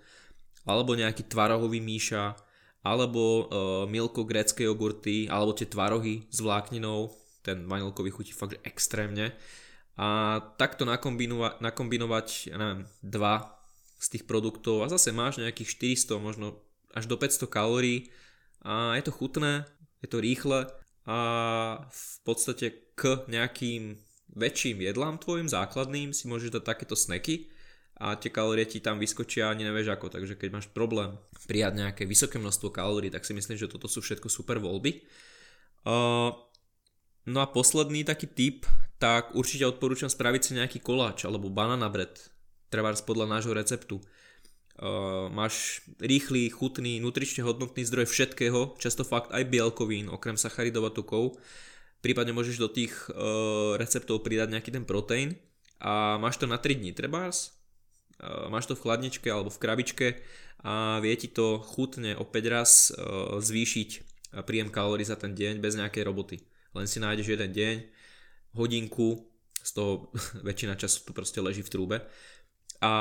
alebo 0.68 0.92
nejaký 0.92 1.25
tvarohový 1.33 1.81
míša, 1.81 2.37
alebo 2.85 3.23
uh, 3.23 3.40
milko 3.88 4.29
grécké 4.29 4.68
jogurty, 4.68 5.33
alebo 5.33 5.57
tie 5.57 5.64
tvarohy 5.64 6.29
s 6.29 6.45
vlákninou, 6.45 7.09
ten 7.40 7.64
vanilkový 7.64 8.12
chutí 8.12 8.37
fakt 8.37 8.61
extrémne. 8.68 9.33
A 9.97 10.40
takto 10.61 10.85
nakombinovať, 10.85 11.64
nakombinovať 11.64 12.53
ja 12.53 12.57
neviem, 12.61 12.85
dva 13.01 13.61
z 13.97 14.18
tých 14.18 14.25
produktov. 14.29 14.85
A 14.85 14.92
zase 14.92 15.14
máš 15.14 15.38
nejakých 15.40 15.97
400, 16.05 16.21
možno 16.21 16.61
až 16.92 17.09
do 17.09 17.16
500 17.16 17.49
kalórií. 17.49 18.12
A 18.61 18.97
je 18.99 19.05
to 19.09 19.12
chutné, 19.12 19.64
je 20.05 20.09
to 20.09 20.21
rýchle 20.21 20.68
a 21.07 21.19
v 21.91 22.17
podstate 22.23 22.95
k 22.95 23.27
nejakým 23.27 23.99
väčším 24.33 24.87
jedlám 24.87 25.19
tvojim 25.19 25.51
základným 25.51 26.15
si 26.15 26.31
môžeš 26.31 26.55
dať 26.59 26.65
takéto 26.65 26.95
snacky 26.95 27.51
a 28.03 28.19
tie 28.19 28.33
kalórie 28.33 28.67
ti 28.67 28.83
tam 28.83 28.99
vyskočia 28.99 29.53
ani 29.53 29.62
nevieš 29.62 29.95
ako, 29.95 30.11
takže 30.11 30.35
keď 30.35 30.49
máš 30.51 30.67
problém 30.73 31.15
prijať 31.47 31.73
nejaké 31.79 32.03
vysoké 32.09 32.41
množstvo 32.41 32.75
kalórií, 32.75 33.12
tak 33.12 33.23
si 33.23 33.37
myslím, 33.37 33.59
že 33.59 33.71
toto 33.71 33.87
sú 33.87 34.03
všetko 34.03 34.27
super 34.27 34.59
voľby. 34.59 35.05
Uh, 35.87 36.35
no 37.31 37.38
a 37.38 37.47
posledný 37.47 38.03
taký 38.03 38.27
tip, 38.27 38.67
tak 38.99 39.35
určite 39.38 39.67
odporúčam 39.67 40.11
spraviť 40.11 40.43
si 40.43 40.53
nejaký 40.59 40.79
koláč 40.83 41.27
alebo 41.27 41.51
banana 41.53 41.87
bread, 41.91 42.15
trebárs 42.71 43.03
podľa 43.05 43.38
nášho 43.38 43.55
receptu. 43.55 44.03
Uh, 44.73 45.29
máš 45.29 45.85
rýchly, 46.01 46.49
chutný, 46.49 46.97
nutrične 46.97 47.45
hodnotný 47.45 47.85
zdroj 47.85 48.09
všetkého, 48.09 48.81
často 48.81 49.05
fakt 49.05 49.29
aj 49.31 49.45
bielkovín, 49.47 50.09
okrem 50.09 50.41
sacharidov 50.41 50.89
a 50.89 50.93
tukov. 50.93 51.37
Prípadne 52.01 52.33
môžeš 52.33 52.57
do 52.57 52.73
tých 52.73 52.93
uh, 53.13 53.77
receptov 53.77 54.25
pridať 54.25 54.49
nejaký 54.49 54.73
ten 54.73 54.89
proteín 54.89 55.37
a 55.79 56.17
máš 56.17 56.41
to 56.41 56.49
na 56.49 56.57
3 56.57 56.81
dní, 56.81 56.97
trebárs 56.97 57.63
Eh, 58.23 58.47
máš 58.47 58.71
to 58.71 58.79
v 58.79 58.83
chladničke 58.87 59.27
alebo 59.27 59.51
v 59.51 59.59
krabičke 59.59 60.09
a 60.63 61.03
vie 61.03 61.11
ti 61.19 61.27
to 61.27 61.59
chutne 61.59 62.15
opäť 62.15 62.45
raz 62.47 62.71
zvýšiť 63.43 63.91
príjem 64.47 64.71
kalórií 64.71 65.03
za 65.03 65.19
ten 65.19 65.35
deň 65.35 65.59
bez 65.59 65.75
nejakej 65.75 66.07
roboty. 66.07 66.39
Len 66.73 66.87
si 66.87 67.03
nájdeš 67.03 67.35
jeden 67.35 67.51
deň, 67.51 67.77
hodinku, 68.55 69.27
z 69.59 69.71
toho 69.75 70.15
väčšina 70.47 70.79
času 70.79 71.03
to 71.03 71.11
proste 71.11 71.43
leží 71.43 71.67
v 71.67 71.73
trúbe 71.73 71.97
a 72.83 72.92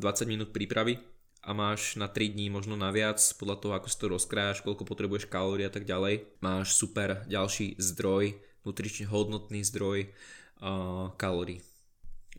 20 0.00 0.24
minút 0.24 0.56
prípravy 0.56 0.96
a 1.44 1.52
máš 1.52 2.00
na 2.00 2.08
3 2.08 2.32
dní 2.32 2.48
možno 2.48 2.80
naviac, 2.80 3.20
podľa 3.36 3.56
toho 3.60 3.72
ako 3.76 3.88
si 3.92 3.96
to 4.00 4.06
rozkrájaš, 4.08 4.64
koľko 4.64 4.88
potrebuješ 4.88 5.28
kalórií 5.28 5.68
a 5.68 5.72
tak 5.74 5.84
ďalej. 5.84 6.40
Máš 6.40 6.74
super 6.80 7.28
ďalší 7.28 7.76
zdroj, 7.76 8.40
nutrične 8.64 9.10
hodnotný 9.12 9.60
zdroj 9.68 10.08
uh, 10.08 11.12
kalórií. 11.20 11.60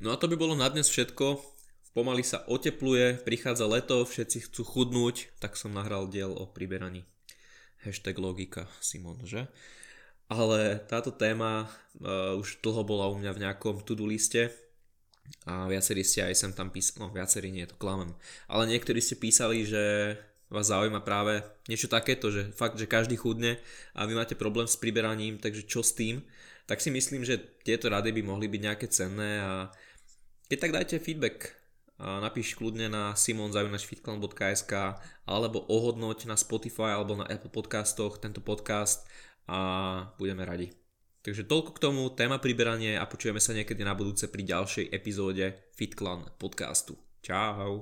No 0.01 0.09
a 0.09 0.17
to 0.17 0.25
by 0.25 0.33
bolo 0.33 0.57
na 0.57 0.65
dnes 0.67 0.89
všetko 0.89 1.53
Pomaly 1.93 2.25
sa 2.25 2.41
otepluje, 2.49 3.21
prichádza 3.21 3.69
leto, 3.69 4.01
všetci 4.01 4.49
chcú 4.49 4.65
chudnúť, 4.65 5.29
tak 5.37 5.53
som 5.53 5.77
nahral 5.77 6.09
diel 6.09 6.33
o 6.33 6.49
priberaní. 6.49 7.05
Hashtag 7.85 8.17
logika, 8.17 8.65
Simon, 8.81 9.21
že? 9.21 9.45
Ale 10.25 10.81
táto 10.89 11.13
téma 11.13 11.69
uh, 11.69 12.33
už 12.41 12.65
dlho 12.65 12.81
bola 12.81 13.13
u 13.13 13.21
mňa 13.21 13.31
v 13.37 13.41
nejakom 13.45 13.85
to-do 13.85 14.09
liste 14.09 14.49
a 15.43 15.67
viacerí 15.67 16.03
ste 16.07 16.23
aj 16.23 16.35
sem 16.35 16.51
tam 16.55 16.71
písali, 16.71 17.03
no 17.03 17.11
viacerí 17.11 17.51
nie, 17.51 17.67
to 17.67 17.75
klamem, 17.75 18.15
ale 18.47 18.69
niektorí 18.69 19.03
ste 19.03 19.19
písali, 19.19 19.67
že 19.67 20.15
vás 20.53 20.69
zaujíma 20.69 21.01
práve 21.01 21.41
niečo 21.65 21.89
takéto, 21.89 22.29
že 22.29 22.53
fakt, 22.53 22.77
že 22.77 22.85
každý 22.85 23.17
chudne 23.17 23.57
a 23.97 24.05
vy 24.05 24.13
máte 24.13 24.37
problém 24.37 24.69
s 24.69 24.77
priberaním, 24.77 25.41
takže 25.41 25.65
čo 25.65 25.81
s 25.81 25.97
tým, 25.97 26.21
tak 26.69 26.79
si 26.79 26.93
myslím, 26.93 27.25
že 27.25 27.41
tieto 27.65 27.89
rady 27.89 28.13
by 28.13 28.21
mohli 28.23 28.47
byť 28.47 28.61
nejaké 28.61 28.87
cenné 28.87 29.41
a 29.41 29.73
keď 30.47 30.57
tak 30.59 30.75
dajte 30.75 31.03
feedback, 31.03 31.37
napíš 31.97 32.53
kľudne 32.59 32.91
na 32.91 33.17
simonzavinačfitclan.sk 33.17 34.73
alebo 35.25 35.65
ohodnoť 35.65 36.29
na 36.29 36.35
Spotify 36.37 36.93
alebo 36.93 37.17
na 37.17 37.25
Apple 37.25 37.49
podcastoch 37.49 38.19
tento 38.19 38.43
podcast 38.43 39.07
a 39.47 39.59
budeme 40.19 40.43
radi. 40.45 40.82
Takže 41.23 41.47
toľko 41.47 41.71
k 41.79 41.81
tomu, 41.81 42.11
téma 42.11 42.37
priberanie 42.37 42.99
a 42.99 43.07
počujeme 43.07 43.39
sa 43.39 43.55
niekedy 43.55 43.81
na 43.81 43.95
budúce 43.95 44.27
pri 44.27 44.43
ďalšej 44.43 44.91
epizóde 44.91 45.71
FitClan 45.71 46.35
podcastu. 46.35 46.99
Čau. 47.23 47.79